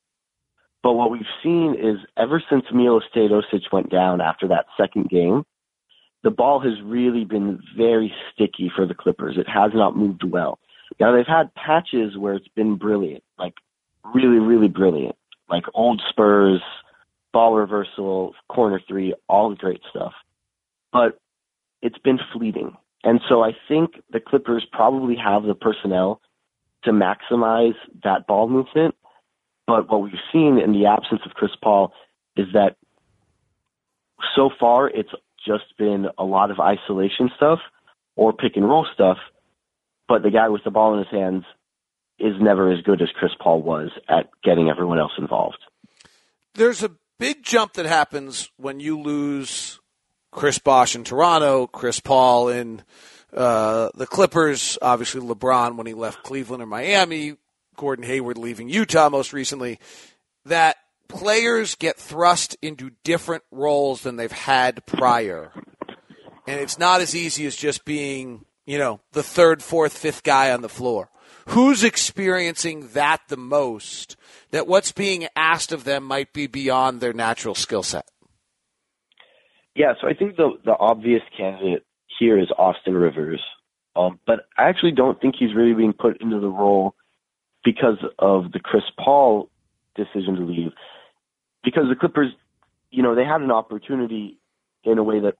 But 0.82 0.92
what 0.92 1.10
we've 1.10 1.22
seen 1.42 1.74
is 1.74 1.96
ever 2.16 2.42
since 2.50 2.64
Milos 2.72 3.04
Teodosic 3.14 3.72
went 3.72 3.90
down 3.90 4.20
after 4.20 4.48
that 4.48 4.66
second 4.76 5.08
game, 5.08 5.44
the 6.22 6.30
ball 6.30 6.60
has 6.60 6.74
really 6.82 7.24
been 7.24 7.60
very 7.76 8.12
sticky 8.32 8.70
for 8.74 8.86
the 8.86 8.94
Clippers. 8.94 9.36
It 9.38 9.48
has 9.48 9.72
not 9.74 9.96
moved 9.96 10.24
well. 10.24 10.58
Now 11.00 11.12
they've 11.14 11.26
had 11.26 11.54
patches 11.54 12.16
where 12.16 12.34
it's 12.34 12.48
been 12.48 12.76
brilliant, 12.76 13.24
like 13.38 13.54
really, 14.14 14.38
really 14.38 14.68
brilliant. 14.68 15.16
Like 15.48 15.64
old 15.74 16.02
Spurs, 16.08 16.60
ball 17.32 17.54
reversal, 17.54 18.34
corner 18.48 18.80
three, 18.86 19.14
all 19.28 19.50
the 19.50 19.56
great 19.56 19.80
stuff. 19.90 20.12
But 20.92 21.18
it's 21.84 21.98
been 21.98 22.18
fleeting. 22.32 22.74
And 23.04 23.20
so 23.28 23.44
I 23.44 23.52
think 23.68 24.00
the 24.10 24.18
Clippers 24.18 24.66
probably 24.72 25.16
have 25.22 25.42
the 25.44 25.54
personnel 25.54 26.22
to 26.84 26.90
maximize 26.90 27.74
that 28.02 28.26
ball 28.26 28.48
movement. 28.48 28.94
But 29.66 29.90
what 29.90 30.02
we've 30.02 30.12
seen 30.32 30.58
in 30.58 30.72
the 30.72 30.86
absence 30.86 31.20
of 31.26 31.32
Chris 31.32 31.52
Paul 31.62 31.92
is 32.36 32.46
that 32.54 32.76
so 34.34 34.48
far 34.58 34.88
it's 34.88 35.10
just 35.46 35.76
been 35.78 36.06
a 36.16 36.24
lot 36.24 36.50
of 36.50 36.58
isolation 36.58 37.30
stuff 37.36 37.58
or 38.16 38.32
pick 38.32 38.56
and 38.56 38.66
roll 38.66 38.86
stuff. 38.94 39.18
But 40.08 40.22
the 40.22 40.30
guy 40.30 40.48
with 40.48 40.64
the 40.64 40.70
ball 40.70 40.94
in 40.94 41.00
his 41.00 41.10
hands 41.10 41.44
is 42.18 42.34
never 42.40 42.72
as 42.72 42.80
good 42.80 43.02
as 43.02 43.08
Chris 43.18 43.32
Paul 43.38 43.60
was 43.60 43.90
at 44.08 44.30
getting 44.42 44.70
everyone 44.70 44.98
else 44.98 45.12
involved. 45.18 45.58
There's 46.54 46.82
a 46.82 46.92
big 47.18 47.42
jump 47.42 47.74
that 47.74 47.86
happens 47.86 48.50
when 48.56 48.80
you 48.80 48.98
lose 48.98 49.80
Chris 50.34 50.58
Bosh 50.58 50.96
in 50.96 51.04
Toronto, 51.04 51.68
Chris 51.68 52.00
Paul 52.00 52.48
in 52.48 52.82
uh, 53.32 53.88
the 53.94 54.06
Clippers, 54.06 54.76
obviously 54.82 55.20
LeBron 55.20 55.76
when 55.76 55.86
he 55.86 55.94
left 55.94 56.24
Cleveland 56.24 56.62
or 56.62 56.66
Miami, 56.66 57.36
Gordon 57.76 58.04
Hayward 58.04 58.36
leaving 58.36 58.68
Utah 58.68 59.08
most 59.08 59.32
recently, 59.32 59.78
that 60.44 60.76
players 61.08 61.76
get 61.76 61.96
thrust 61.96 62.56
into 62.60 62.90
different 63.04 63.44
roles 63.50 64.02
than 64.02 64.16
they've 64.16 64.30
had 64.30 64.84
prior. 64.86 65.52
And 66.46 66.60
it's 66.60 66.78
not 66.78 67.00
as 67.00 67.14
easy 67.14 67.46
as 67.46 67.56
just 67.56 67.84
being, 67.84 68.44
you 68.66 68.76
know, 68.76 69.00
the 69.12 69.22
third, 69.22 69.62
fourth, 69.62 69.96
fifth 69.96 70.24
guy 70.24 70.50
on 70.52 70.62
the 70.62 70.68
floor. 70.68 71.10
Who's 71.48 71.84
experiencing 71.84 72.88
that 72.88 73.22
the 73.28 73.36
most? 73.36 74.16
That 74.50 74.66
what's 74.66 74.92
being 74.92 75.28
asked 75.36 75.72
of 75.72 75.84
them 75.84 76.04
might 76.04 76.32
be 76.32 76.46
beyond 76.46 77.00
their 77.00 77.12
natural 77.12 77.54
skill 77.54 77.82
set? 77.82 78.06
Yeah, 79.74 79.94
so 80.00 80.08
I 80.08 80.14
think 80.14 80.36
the 80.36 80.52
the 80.64 80.76
obvious 80.78 81.22
candidate 81.36 81.84
here 82.18 82.38
is 82.38 82.48
Austin 82.56 82.94
Rivers. 82.94 83.40
Um, 83.96 84.18
but 84.26 84.46
I 84.58 84.68
actually 84.68 84.92
don't 84.92 85.20
think 85.20 85.36
he's 85.38 85.54
really 85.54 85.74
being 85.74 85.92
put 85.92 86.20
into 86.20 86.40
the 86.40 86.48
role 86.48 86.94
because 87.64 87.98
of 88.18 88.52
the 88.52 88.60
Chris 88.60 88.82
Paul 88.98 89.48
decision 89.94 90.36
to 90.36 90.42
leave. 90.42 90.72
Because 91.62 91.84
the 91.88 91.94
Clippers, 91.94 92.32
you 92.90 93.02
know, 93.02 93.14
they 93.14 93.24
had 93.24 93.40
an 93.40 93.50
opportunity 93.50 94.38
in 94.82 94.98
a 94.98 95.02
way 95.02 95.20
that 95.20 95.34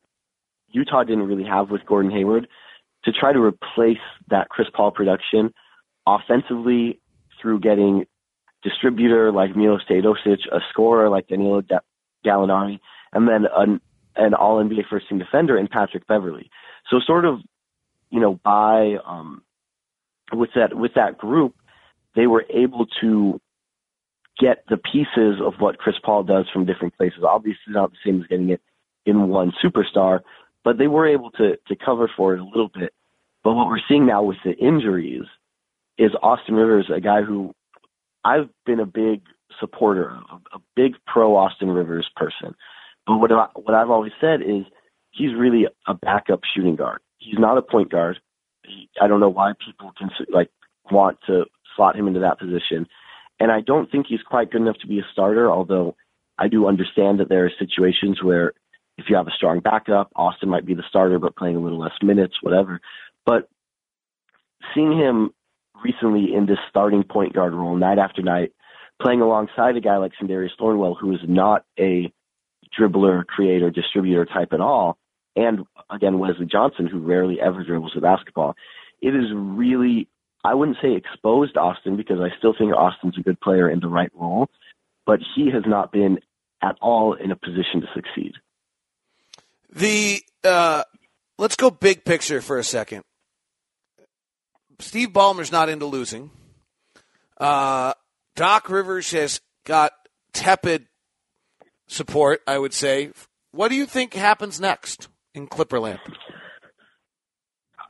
Utah 0.70 1.04
didn't 1.04 1.26
really 1.26 1.44
have 1.44 1.70
with 1.70 1.84
Gordon 1.86 2.10
Hayward 2.10 2.48
to 3.04 3.12
try 3.12 3.32
to 3.32 3.40
replace 3.40 3.98
that 4.30 4.48
Chris 4.48 4.68
Paul 4.72 4.90
production 4.90 5.52
offensively 6.06 7.00
through 7.40 7.60
getting 7.60 8.06
distributor 8.62 9.30
like 9.30 9.54
Milos 9.54 9.82
Teodosic, 9.88 10.38
a 10.50 10.60
scorer 10.70 11.10
like 11.10 11.28
Danilo 11.28 11.62
Gallinari, 12.24 12.80
and 13.12 13.28
then 13.28 13.46
an, 13.54 13.80
an 14.16 14.34
All 14.34 14.62
NBA 14.62 14.88
first 14.90 15.08
team 15.08 15.18
defender 15.18 15.56
in 15.56 15.68
Patrick 15.68 16.06
Beverley. 16.06 16.50
So 16.90 17.00
sort 17.04 17.24
of, 17.24 17.40
you 18.10 18.20
know, 18.20 18.38
by 18.44 18.96
um, 19.06 19.42
with 20.32 20.50
that 20.54 20.74
with 20.74 20.92
that 20.94 21.18
group, 21.18 21.54
they 22.14 22.26
were 22.26 22.44
able 22.50 22.86
to 23.00 23.40
get 24.38 24.64
the 24.68 24.76
pieces 24.76 25.40
of 25.44 25.54
what 25.58 25.78
Chris 25.78 25.96
Paul 26.04 26.24
does 26.24 26.46
from 26.52 26.66
different 26.66 26.96
places. 26.96 27.20
Obviously, 27.26 27.72
not 27.72 27.90
the 27.90 27.96
same 28.04 28.20
as 28.20 28.26
getting 28.26 28.50
it 28.50 28.60
in 29.06 29.28
one 29.28 29.52
superstar, 29.62 30.20
but 30.64 30.78
they 30.78 30.86
were 30.86 31.06
able 31.06 31.30
to 31.32 31.56
to 31.68 31.76
cover 31.76 32.10
for 32.16 32.34
it 32.34 32.40
a 32.40 32.44
little 32.44 32.70
bit. 32.72 32.92
But 33.42 33.54
what 33.54 33.68
we're 33.68 33.78
seeing 33.88 34.06
now 34.06 34.22
with 34.22 34.38
the 34.44 34.52
injuries 34.52 35.24
is 35.98 36.12
Austin 36.22 36.54
Rivers, 36.54 36.90
a 36.94 37.00
guy 37.00 37.22
who 37.22 37.54
I've 38.24 38.48
been 38.64 38.80
a 38.80 38.86
big 38.86 39.22
supporter 39.60 40.18
of, 40.30 40.40
a 40.52 40.58
big 40.74 40.94
pro 41.06 41.36
Austin 41.36 41.70
Rivers 41.70 42.08
person. 42.16 42.54
But 43.06 43.18
what 43.18 43.32
I, 43.32 43.46
what 43.54 43.74
I've 43.74 43.90
always 43.90 44.12
said 44.20 44.40
is 44.42 44.64
he's 45.10 45.34
really 45.36 45.66
a 45.86 45.94
backup 45.94 46.40
shooting 46.54 46.76
guard. 46.76 47.00
He's 47.18 47.38
not 47.38 47.58
a 47.58 47.62
point 47.62 47.90
guard. 47.90 48.18
He, 48.64 48.88
I 49.00 49.06
don't 49.08 49.20
know 49.20 49.28
why 49.28 49.52
people 49.64 49.92
can 49.96 50.10
like 50.32 50.50
want 50.90 51.18
to 51.26 51.44
slot 51.76 51.96
him 51.96 52.08
into 52.08 52.20
that 52.20 52.38
position. 52.38 52.86
And 53.40 53.50
I 53.50 53.60
don't 53.60 53.90
think 53.90 54.06
he's 54.08 54.22
quite 54.22 54.50
good 54.50 54.62
enough 54.62 54.78
to 54.78 54.86
be 54.86 55.00
a 55.00 55.06
starter, 55.12 55.50
although 55.50 55.96
I 56.38 56.48
do 56.48 56.66
understand 56.66 57.20
that 57.20 57.28
there 57.28 57.44
are 57.44 57.52
situations 57.58 58.22
where 58.22 58.52
if 58.96 59.06
you 59.08 59.16
have 59.16 59.26
a 59.26 59.32
strong 59.36 59.60
backup, 59.60 60.12
Austin 60.14 60.48
might 60.48 60.66
be 60.66 60.74
the 60.74 60.84
starter 60.88 61.18
but 61.18 61.36
playing 61.36 61.56
a 61.56 61.60
little 61.60 61.80
less 61.80 61.92
minutes, 62.02 62.36
whatever. 62.42 62.80
But 63.26 63.48
seeing 64.74 64.96
him 64.96 65.32
recently 65.82 66.34
in 66.34 66.46
this 66.46 66.58
starting 66.70 67.02
point 67.02 67.34
guard 67.34 67.52
role 67.52 67.76
night 67.76 67.98
after 67.98 68.22
night, 68.22 68.52
playing 69.02 69.20
alongside 69.20 69.76
a 69.76 69.80
guy 69.80 69.96
like 69.96 70.12
Sindarius 70.20 70.56
Thornwell, 70.58 70.96
who 70.96 71.12
is 71.12 71.20
not 71.26 71.64
a 71.78 72.12
dribbler, 72.78 73.26
creator, 73.26 73.70
distributor 73.70 74.24
type 74.24 74.52
at 74.52 74.60
all, 74.60 74.96
and 75.36 75.64
again 75.90 76.18
Wesley 76.18 76.46
Johnson, 76.46 76.86
who 76.86 77.00
rarely 77.00 77.40
ever 77.40 77.64
dribbles 77.64 77.92
the 77.94 78.00
basketball. 78.00 78.54
It 79.00 79.14
is 79.14 79.26
really, 79.34 80.08
I 80.44 80.54
wouldn't 80.54 80.78
say 80.80 80.94
exposed 80.94 81.56
Austin 81.56 81.96
because 81.96 82.18
I 82.20 82.36
still 82.38 82.54
think 82.56 82.72
Austin's 82.72 83.18
a 83.18 83.22
good 83.22 83.40
player 83.40 83.68
in 83.68 83.80
the 83.80 83.88
right 83.88 84.10
role, 84.14 84.48
but 85.06 85.20
he 85.34 85.50
has 85.50 85.64
not 85.66 85.92
been 85.92 86.18
at 86.62 86.76
all 86.80 87.14
in 87.14 87.30
a 87.30 87.36
position 87.36 87.80
to 87.80 87.86
succeed. 87.94 88.32
The 89.70 90.22
uh, 90.44 90.84
let's 91.38 91.56
go 91.56 91.70
big 91.70 92.04
picture 92.04 92.40
for 92.40 92.58
a 92.58 92.64
second. 92.64 93.02
Steve 94.78 95.12
Ballmer's 95.12 95.52
not 95.52 95.68
into 95.68 95.86
losing. 95.86 96.30
Uh, 97.38 97.94
Doc 98.36 98.68
Rivers 98.68 99.10
has 99.12 99.40
got 99.64 99.92
tepid 100.32 100.86
support, 101.86 102.40
I 102.46 102.58
would 102.58 102.72
say. 102.72 103.12
What 103.52 103.68
do 103.68 103.74
you 103.74 103.86
think 103.86 104.14
happens 104.14 104.60
next? 104.60 105.08
in 105.34 105.48
Clipperland? 105.48 105.98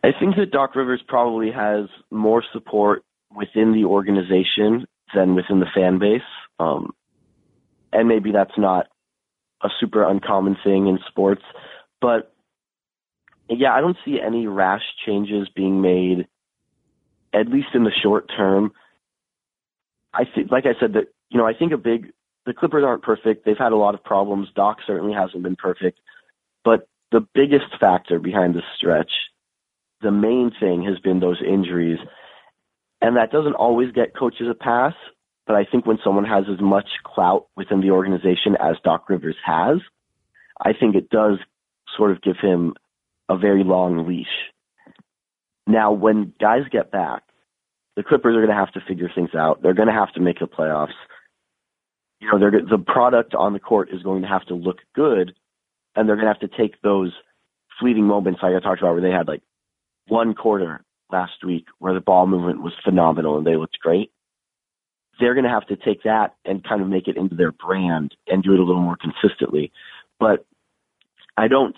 I 0.02 0.08
think 0.18 0.36
that 0.36 0.50
Doc 0.50 0.74
Rivers 0.74 1.02
probably 1.06 1.50
has 1.50 1.88
more 2.10 2.42
support 2.52 3.04
within 3.34 3.72
the 3.72 3.84
organization 3.84 4.86
than 5.14 5.34
within 5.34 5.60
the 5.60 5.66
fan 5.74 5.98
base. 5.98 6.22
Um, 6.58 6.94
and 7.92 8.08
maybe 8.08 8.32
that's 8.32 8.58
not 8.58 8.86
a 9.62 9.68
super 9.80 10.08
uncommon 10.08 10.56
thing 10.64 10.88
in 10.88 10.98
sports. 11.08 11.42
But 12.00 12.34
yeah, 13.48 13.72
I 13.72 13.80
don't 13.80 13.96
see 14.04 14.18
any 14.24 14.46
rash 14.46 14.82
changes 15.06 15.48
being 15.54 15.80
made, 15.80 16.26
at 17.32 17.48
least 17.48 17.68
in 17.74 17.84
the 17.84 17.92
short 18.02 18.30
term. 18.36 18.72
I 20.12 20.24
think, 20.32 20.50
like 20.50 20.64
I 20.66 20.78
said, 20.78 20.94
that 20.94 21.06
you 21.30 21.38
know, 21.38 21.46
I 21.46 21.54
think 21.54 21.72
a 21.72 21.78
big 21.78 22.12
the 22.46 22.52
Clippers 22.52 22.84
aren't 22.84 23.02
perfect. 23.02 23.44
They've 23.44 23.56
had 23.58 23.72
a 23.72 23.76
lot 23.76 23.94
of 23.94 24.04
problems. 24.04 24.48
Doc 24.54 24.78
certainly 24.86 25.14
hasn't 25.14 25.42
been 25.42 25.56
perfect, 25.56 25.98
but 26.64 26.88
the 27.12 27.26
biggest 27.34 27.78
factor 27.80 28.18
behind 28.18 28.54
the 28.54 28.62
stretch, 28.76 29.12
the 30.02 30.10
main 30.10 30.50
thing 30.58 30.84
has 30.84 30.98
been 30.98 31.20
those 31.20 31.40
injuries. 31.46 31.98
And 33.00 33.16
that 33.16 33.30
doesn't 33.30 33.54
always 33.54 33.92
get 33.92 34.16
coaches 34.16 34.46
a 34.50 34.54
pass, 34.54 34.94
but 35.46 35.56
I 35.56 35.64
think 35.64 35.86
when 35.86 35.98
someone 36.02 36.24
has 36.24 36.44
as 36.52 36.60
much 36.60 36.88
clout 37.04 37.46
within 37.56 37.80
the 37.80 37.90
organization 37.90 38.56
as 38.60 38.76
Doc 38.82 39.08
Rivers 39.08 39.36
has, 39.44 39.78
I 40.60 40.72
think 40.72 40.94
it 40.94 41.10
does 41.10 41.38
sort 41.96 42.10
of 42.10 42.22
give 42.22 42.36
him 42.40 42.74
a 43.28 43.36
very 43.36 43.64
long 43.64 44.06
leash. 44.06 44.26
Now, 45.66 45.92
when 45.92 46.32
guys 46.40 46.62
get 46.70 46.90
back, 46.90 47.22
the 47.96 48.02
Clippers 48.02 48.36
are 48.36 48.40
going 48.40 48.48
to 48.48 48.54
have 48.54 48.72
to 48.72 48.80
figure 48.86 49.10
things 49.14 49.34
out. 49.34 49.62
They're 49.62 49.74
going 49.74 49.88
to 49.88 49.94
have 49.94 50.12
to 50.14 50.20
make 50.20 50.40
the 50.40 50.46
playoffs. 50.46 50.94
You 52.32 52.38
know, 52.38 52.50
the 52.70 52.78
product 52.78 53.34
on 53.34 53.52
the 53.52 53.60
court 53.60 53.90
is 53.92 54.02
going 54.02 54.22
to 54.22 54.28
have 54.28 54.46
to 54.46 54.54
look 54.54 54.78
good 54.94 55.34
and 55.94 56.08
they're 56.08 56.16
going 56.16 56.26
to 56.26 56.32
have 56.32 56.50
to 56.50 56.56
take 56.56 56.80
those 56.82 57.12
fleeting 57.80 58.04
moments 58.04 58.40
like 58.42 58.54
I 58.54 58.60
talked 58.60 58.80
about 58.80 58.94
where 58.94 59.02
they 59.02 59.10
had 59.10 59.28
like 59.28 59.42
one 60.08 60.34
quarter 60.34 60.84
last 61.10 61.44
week 61.44 61.66
where 61.78 61.94
the 61.94 62.00
ball 62.00 62.26
movement 62.26 62.62
was 62.62 62.72
phenomenal 62.84 63.38
and 63.38 63.46
they 63.46 63.56
looked 63.56 63.78
great. 63.80 64.10
They're 65.20 65.34
going 65.34 65.44
to 65.44 65.50
have 65.50 65.66
to 65.68 65.76
take 65.76 66.02
that 66.04 66.34
and 66.44 66.64
kind 66.64 66.82
of 66.82 66.88
make 66.88 67.08
it 67.08 67.16
into 67.16 67.36
their 67.36 67.52
brand 67.52 68.16
and 68.26 68.42
do 68.42 68.52
it 68.52 68.58
a 68.58 68.64
little 68.64 68.82
more 68.82 68.96
consistently. 68.96 69.70
But 70.18 70.44
I 71.36 71.48
don't 71.48 71.76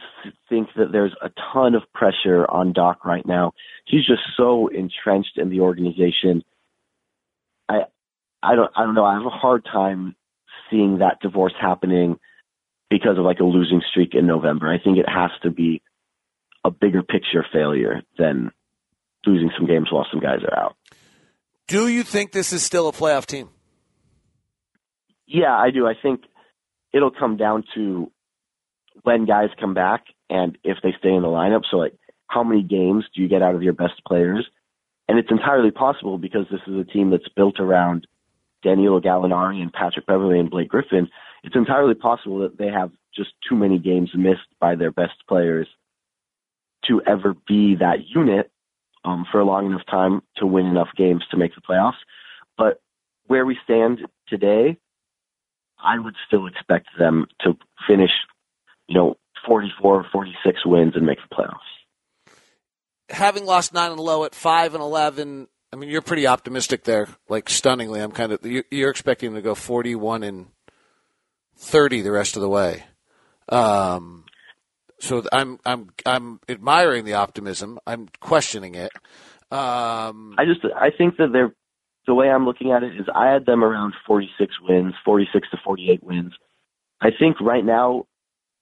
think 0.48 0.68
that 0.76 0.92
there's 0.92 1.14
a 1.22 1.30
ton 1.52 1.74
of 1.74 1.82
pressure 1.92 2.48
on 2.48 2.72
Doc 2.72 3.04
right 3.04 3.26
now. 3.26 3.52
He's 3.86 4.06
just 4.06 4.22
so 4.36 4.68
entrenched 4.68 5.38
in 5.38 5.50
the 5.50 5.60
organization. 5.60 6.42
I 7.68 7.82
I 8.42 8.54
don't 8.54 8.70
I 8.76 8.84
don't 8.84 8.94
know. 8.94 9.04
I 9.04 9.14
have 9.14 9.26
a 9.26 9.30
hard 9.30 9.64
time 9.64 10.14
seeing 10.70 10.98
that 10.98 11.20
divorce 11.20 11.54
happening 11.60 12.18
because 12.90 13.18
of 13.18 13.24
like 13.24 13.40
a 13.40 13.44
losing 13.44 13.82
streak 13.90 14.14
in 14.14 14.26
November. 14.26 14.72
I 14.72 14.78
think 14.82 14.98
it 14.98 15.08
has 15.08 15.30
to 15.42 15.50
be 15.50 15.82
a 16.64 16.70
bigger 16.70 17.02
picture 17.02 17.44
failure 17.52 18.02
than 18.18 18.50
losing 19.24 19.50
some 19.56 19.66
games 19.66 19.88
while 19.90 20.06
some 20.10 20.20
guys 20.20 20.40
are 20.44 20.58
out. 20.58 20.76
Do 21.68 21.88
you 21.88 22.02
think 22.04 22.32
this 22.32 22.52
is 22.52 22.62
still 22.62 22.88
a 22.88 22.92
playoff 22.92 23.26
team? 23.26 23.48
Yeah, 25.26 25.54
I 25.56 25.70
do. 25.70 25.86
I 25.86 25.94
think 26.00 26.22
it'll 26.92 27.10
come 27.10 27.36
down 27.36 27.64
to 27.74 28.10
when 29.02 29.26
guys 29.26 29.48
come 29.60 29.74
back 29.74 30.04
and 30.30 30.56
if 30.62 30.78
they 30.82 30.94
stay 30.98 31.12
in 31.12 31.22
the 31.22 31.28
lineup. 31.28 31.62
So, 31.68 31.78
like, 31.78 31.94
how 32.28 32.44
many 32.44 32.62
games 32.62 33.04
do 33.14 33.22
you 33.22 33.28
get 33.28 33.42
out 33.42 33.54
of 33.54 33.62
your 33.62 33.72
best 33.72 34.04
players? 34.06 34.46
And 35.08 35.18
it's 35.18 35.30
entirely 35.30 35.70
possible 35.70 36.18
because 36.18 36.46
this 36.50 36.60
is 36.66 36.74
a 36.74 36.84
team 36.84 37.10
that's 37.10 37.28
built 37.34 37.60
around 37.60 38.06
Danilo 38.66 39.00
Gallinari 39.00 39.62
and 39.62 39.72
Patrick 39.72 40.06
Beverley 40.06 40.40
and 40.40 40.50
Blake 40.50 40.68
Griffin, 40.68 41.08
it's 41.44 41.54
entirely 41.54 41.94
possible 41.94 42.40
that 42.40 42.58
they 42.58 42.66
have 42.66 42.90
just 43.14 43.30
too 43.48 43.54
many 43.54 43.78
games 43.78 44.10
missed 44.14 44.48
by 44.60 44.74
their 44.74 44.90
best 44.90 45.14
players 45.28 45.68
to 46.88 47.00
ever 47.06 47.34
be 47.46 47.76
that 47.76 47.98
unit 48.12 48.50
um, 49.04 49.24
for 49.30 49.38
a 49.38 49.44
long 49.44 49.66
enough 49.66 49.86
time 49.88 50.20
to 50.38 50.46
win 50.46 50.66
enough 50.66 50.88
games 50.96 51.22
to 51.30 51.36
make 51.36 51.54
the 51.54 51.60
playoffs. 51.60 52.00
But 52.58 52.80
where 53.28 53.46
we 53.46 53.56
stand 53.62 54.00
today, 54.28 54.78
I 55.78 56.00
would 56.00 56.14
still 56.26 56.48
expect 56.48 56.88
them 56.98 57.26
to 57.42 57.56
finish, 57.86 58.10
you 58.88 58.96
know, 58.96 59.16
44, 59.46 60.06
46 60.10 60.66
wins 60.66 60.94
and 60.96 61.06
make 61.06 61.18
the 61.18 61.34
playoffs. 61.34 62.34
Having 63.10 63.46
lost 63.46 63.72
nine 63.72 63.92
and 63.92 64.00
low 64.00 64.24
at 64.24 64.34
five 64.34 64.74
and 64.74 64.82
eleven, 64.82 65.46
I 65.72 65.76
mean, 65.76 65.90
you're 65.90 66.02
pretty 66.02 66.26
optimistic 66.26 66.84
there, 66.84 67.08
like 67.28 67.48
stunningly. 67.48 68.00
I'm 68.00 68.12
kind 68.12 68.32
of 68.32 68.40
you're 68.44 68.90
expecting 68.90 69.32
them 69.32 69.42
to 69.42 69.44
go 69.44 69.54
41 69.54 70.22
and 70.22 70.46
30 71.56 72.02
the 72.02 72.12
rest 72.12 72.36
of 72.36 72.42
the 72.42 72.48
way. 72.48 72.84
Um, 73.48 74.24
so 74.98 75.24
I'm 75.32 75.58
I'm 75.64 75.90
I'm 76.04 76.40
admiring 76.48 77.04
the 77.04 77.14
optimism. 77.14 77.78
I'm 77.86 78.08
questioning 78.20 78.74
it. 78.74 78.92
Um, 79.50 80.34
I 80.38 80.44
just 80.44 80.60
I 80.74 80.90
think 80.96 81.16
that 81.18 81.28
they're 81.32 81.54
the 82.06 82.14
way 82.14 82.30
I'm 82.30 82.44
looking 82.44 82.72
at 82.72 82.82
it 82.82 82.96
is 82.96 83.06
I 83.14 83.30
had 83.30 83.46
them 83.46 83.64
around 83.64 83.94
46 84.06 84.54
wins, 84.62 84.94
46 85.04 85.50
to 85.50 85.56
48 85.64 86.02
wins. 86.04 86.32
I 87.00 87.10
think 87.18 87.40
right 87.40 87.64
now 87.64 88.06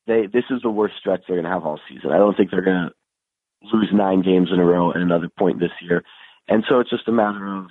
they 0.07 0.27
this 0.27 0.45
is 0.51 0.63
the 0.63 0.71
worst 0.71 0.95
stretch 0.99 1.23
they're 1.27 1.37
going 1.37 1.45
to 1.45 1.51
have 1.51 1.65
all 1.65 1.81
season. 1.89 2.11
I 2.11 2.19
don't 2.19 2.37
think 2.37 2.51
they're 2.51 2.63
going 2.63 2.89
to 2.89 3.77
lose 3.77 3.91
nine 3.93 4.23
games 4.23 4.49
in 4.53 4.59
a 4.59 4.65
row 4.65 4.91
at 4.91 4.97
another 4.97 5.29
point 5.39 5.61
this 5.61 5.71
year. 5.81 6.03
And 6.49 6.65
so 6.69 6.81
it's 6.81 6.91
just 6.91 7.09
a 7.09 7.13
matter 7.13 7.47
of 7.47 7.67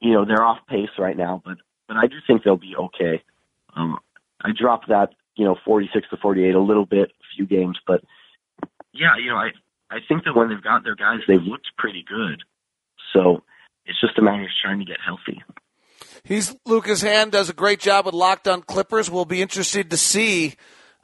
you 0.00 0.12
know 0.12 0.24
they're 0.24 0.42
off 0.42 0.58
pace 0.68 0.90
right 0.98 1.16
now, 1.16 1.42
but 1.44 1.58
but 1.86 1.96
I 1.96 2.06
do 2.06 2.16
think 2.26 2.42
they'll 2.42 2.56
be 2.56 2.74
okay. 2.76 3.22
Um, 3.76 3.98
I 4.42 4.50
dropped 4.58 4.88
that 4.88 5.10
you 5.36 5.44
know 5.44 5.56
46 5.64 6.08
to 6.10 6.16
48 6.16 6.54
a 6.54 6.60
little 6.60 6.86
bit, 6.86 7.10
a 7.10 7.24
few 7.36 7.46
games, 7.46 7.78
but 7.86 8.02
yeah, 8.92 9.16
you 9.22 9.30
know 9.30 9.36
I 9.36 9.50
I 9.90 9.98
think 10.06 10.24
that 10.24 10.34
when 10.34 10.48
they've 10.48 10.62
got 10.62 10.84
their 10.84 10.96
guys, 10.96 11.20
they've 11.26 11.42
looked 11.42 11.68
pretty 11.76 12.04
good. 12.06 12.42
So 13.12 13.42
it's 13.86 14.00
just 14.00 14.18
a 14.18 14.22
matter 14.22 14.42
of 14.42 14.48
trying 14.62 14.80
to 14.80 14.84
get 14.84 14.98
healthy. 15.04 15.42
He's 16.24 16.54
Lucas 16.66 17.02
Hahn 17.02 17.30
does 17.30 17.48
a 17.48 17.54
great 17.54 17.80
job 17.80 18.06
with 18.06 18.14
Locked 18.14 18.48
On 18.48 18.62
Clippers. 18.62 19.10
We'll 19.10 19.24
be 19.24 19.40
interested 19.40 19.90
to 19.90 19.96
see. 19.96 20.56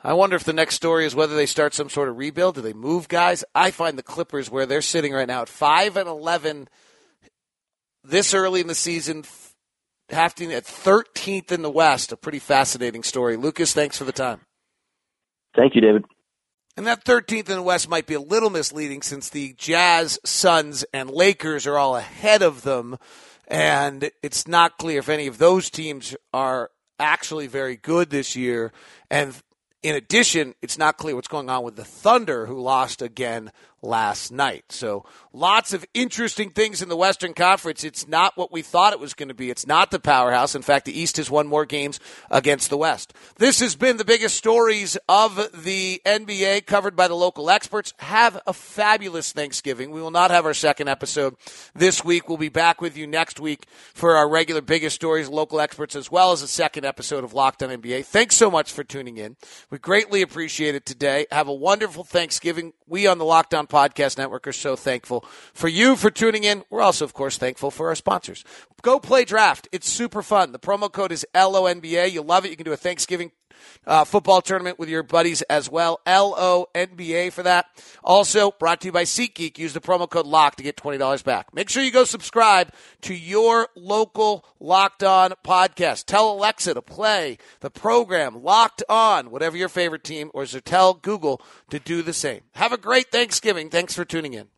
I 0.02 0.12
wonder 0.12 0.36
if 0.36 0.44
the 0.44 0.52
next 0.52 0.74
story 0.74 1.06
is 1.06 1.14
whether 1.14 1.34
they 1.34 1.46
start 1.46 1.72
some 1.72 1.88
sort 1.88 2.10
of 2.10 2.18
rebuild. 2.18 2.56
Do 2.56 2.60
they 2.60 2.74
move 2.74 3.08
guys? 3.08 3.42
I 3.54 3.70
find 3.70 3.96
the 3.96 4.02
Clippers 4.02 4.50
where 4.50 4.66
they're 4.66 4.82
sitting 4.82 5.14
right 5.14 5.26
now 5.26 5.42
at 5.42 5.48
five 5.48 5.96
and 5.96 6.08
eleven 6.08 6.68
this 8.04 8.34
early 8.34 8.60
in 8.60 8.66
the 8.66 8.74
season, 8.74 9.24
hafting 10.10 10.52
at 10.52 10.64
13th 10.64 11.50
in 11.50 11.62
the 11.62 11.70
West. 11.70 12.12
A 12.12 12.16
pretty 12.16 12.38
fascinating 12.38 13.02
story. 13.02 13.36
Lucas, 13.36 13.72
thanks 13.72 13.98
for 13.98 14.04
the 14.04 14.12
time. 14.12 14.40
Thank 15.56 15.74
you, 15.74 15.80
David. 15.80 16.04
And 16.76 16.86
that 16.86 17.04
13th 17.04 17.48
in 17.48 17.56
the 17.56 17.62
West 17.62 17.88
might 17.88 18.06
be 18.06 18.14
a 18.14 18.20
little 18.20 18.50
misleading 18.50 19.02
since 19.02 19.28
the 19.28 19.54
Jazz, 19.54 20.18
Suns, 20.24 20.84
and 20.92 21.08
Lakers 21.08 21.66
are 21.66 21.78
all 21.78 21.96
ahead 21.96 22.42
of 22.42 22.62
them. 22.62 22.96
And 23.46 24.10
it's 24.22 24.48
not 24.48 24.78
clear 24.78 24.98
if 24.98 25.08
any 25.08 25.28
of 25.28 25.38
those 25.38 25.70
teams 25.70 26.16
are 26.32 26.70
actually 26.98 27.46
very 27.46 27.76
good 27.76 28.10
this 28.10 28.34
year. 28.34 28.72
And 29.10 29.40
in 29.84 29.94
addition, 29.94 30.54
it's 30.62 30.78
not 30.78 30.96
clear 30.96 31.14
what's 31.14 31.28
going 31.28 31.50
on 31.50 31.62
with 31.62 31.76
the 31.76 31.84
Thunder, 31.84 32.46
who 32.46 32.58
lost 32.58 33.02
again 33.02 33.52
last 33.84 34.32
night. 34.32 34.64
So 34.70 35.04
lots 35.32 35.72
of 35.72 35.84
interesting 35.94 36.50
things 36.50 36.82
in 36.82 36.88
the 36.88 36.96
Western 36.96 37.34
Conference. 37.34 37.84
It's 37.84 38.08
not 38.08 38.36
what 38.36 38.50
we 38.50 38.62
thought 38.62 38.92
it 38.92 39.00
was 39.00 39.14
going 39.14 39.28
to 39.28 39.34
be. 39.34 39.50
It's 39.50 39.66
not 39.66 39.90
the 39.90 40.00
powerhouse. 40.00 40.54
In 40.54 40.62
fact, 40.62 40.86
the 40.86 40.98
East 40.98 41.18
has 41.18 41.30
won 41.30 41.46
more 41.46 41.66
games 41.66 42.00
against 42.30 42.70
the 42.70 42.78
West. 42.78 43.12
This 43.36 43.60
has 43.60 43.76
been 43.76 43.98
the 43.98 44.04
biggest 44.04 44.36
stories 44.36 44.96
of 45.08 45.36
the 45.64 46.00
NBA 46.04 46.66
covered 46.66 46.96
by 46.96 47.08
the 47.08 47.14
local 47.14 47.50
experts. 47.50 47.92
Have 47.98 48.40
a 48.46 48.52
fabulous 48.52 49.32
Thanksgiving. 49.32 49.90
We 49.90 50.00
will 50.00 50.10
not 50.10 50.30
have 50.30 50.46
our 50.46 50.54
second 50.54 50.88
episode 50.88 51.36
this 51.74 52.04
week. 52.04 52.28
We'll 52.28 52.38
be 52.38 52.48
back 52.48 52.80
with 52.80 52.96
you 52.96 53.06
next 53.06 53.38
week 53.38 53.66
for 53.92 54.16
our 54.16 54.28
regular 54.28 54.62
biggest 54.62 54.96
stories, 54.96 55.28
local 55.28 55.60
experts, 55.60 55.94
as 55.94 56.10
well 56.10 56.32
as 56.32 56.42
a 56.42 56.48
second 56.48 56.84
episode 56.84 57.22
of 57.22 57.34
Locked 57.34 57.62
on 57.62 57.68
NBA. 57.68 58.06
Thanks 58.06 58.36
so 58.36 58.50
much 58.50 58.72
for 58.72 58.82
tuning 58.82 59.18
in. 59.18 59.36
We 59.74 59.80
greatly 59.80 60.22
appreciate 60.22 60.76
it 60.76 60.86
today. 60.86 61.26
Have 61.32 61.48
a 61.48 61.52
wonderful 61.52 62.04
Thanksgiving. 62.04 62.74
We 62.86 63.08
on 63.08 63.18
the 63.18 63.24
Locked 63.24 63.54
On 63.54 63.66
Podcast 63.66 64.16
Network 64.16 64.46
are 64.46 64.52
so 64.52 64.76
thankful 64.76 65.24
for 65.52 65.66
you 65.66 65.96
for 65.96 66.12
tuning 66.12 66.44
in. 66.44 66.62
We're 66.70 66.80
also, 66.80 67.04
of 67.04 67.12
course, 67.12 67.38
thankful 67.38 67.72
for 67.72 67.88
our 67.88 67.96
sponsors. 67.96 68.44
Go 68.82 69.00
play 69.00 69.24
draft. 69.24 69.66
It's 69.72 69.90
super 69.90 70.22
fun. 70.22 70.52
The 70.52 70.60
promo 70.60 70.92
code 70.92 71.10
is 71.10 71.26
LONBA. 71.34 72.12
You'll 72.12 72.22
love 72.22 72.44
it. 72.44 72.52
You 72.52 72.56
can 72.56 72.64
do 72.64 72.72
a 72.72 72.76
Thanksgiving 72.76 73.32
uh, 73.86 74.04
football 74.04 74.40
tournament 74.40 74.78
with 74.78 74.88
your 74.88 75.02
buddies 75.02 75.42
as 75.42 75.70
well. 75.70 76.00
L 76.06 76.34
O 76.36 76.66
N 76.74 76.90
B 76.96 77.14
A 77.14 77.30
for 77.30 77.42
that. 77.42 77.66
Also 78.02 78.50
brought 78.52 78.80
to 78.80 78.88
you 78.88 78.92
by 78.92 79.04
SeatGeek. 79.04 79.58
Use 79.58 79.72
the 79.72 79.80
promo 79.80 80.08
code 80.08 80.26
LOCK 80.26 80.56
to 80.56 80.62
get 80.62 80.76
$20 80.76 81.24
back. 81.24 81.54
Make 81.54 81.68
sure 81.68 81.82
you 81.82 81.90
go 81.90 82.04
subscribe 82.04 82.72
to 83.02 83.14
your 83.14 83.68
local 83.74 84.44
Locked 84.60 85.02
On 85.02 85.32
podcast. 85.44 86.04
Tell 86.06 86.32
Alexa 86.32 86.74
to 86.74 86.82
play 86.82 87.38
the 87.60 87.70
program 87.70 88.42
Locked 88.42 88.82
On, 88.88 89.30
whatever 89.30 89.56
your 89.56 89.68
favorite 89.68 90.04
team, 90.04 90.30
or 90.32 90.46
tell 90.46 90.94
Google 90.94 91.40
to 91.70 91.78
do 91.78 92.02
the 92.02 92.12
same. 92.12 92.40
Have 92.52 92.72
a 92.72 92.78
great 92.78 93.10
Thanksgiving. 93.10 93.70
Thanks 93.70 93.94
for 93.94 94.04
tuning 94.04 94.34
in. 94.34 94.48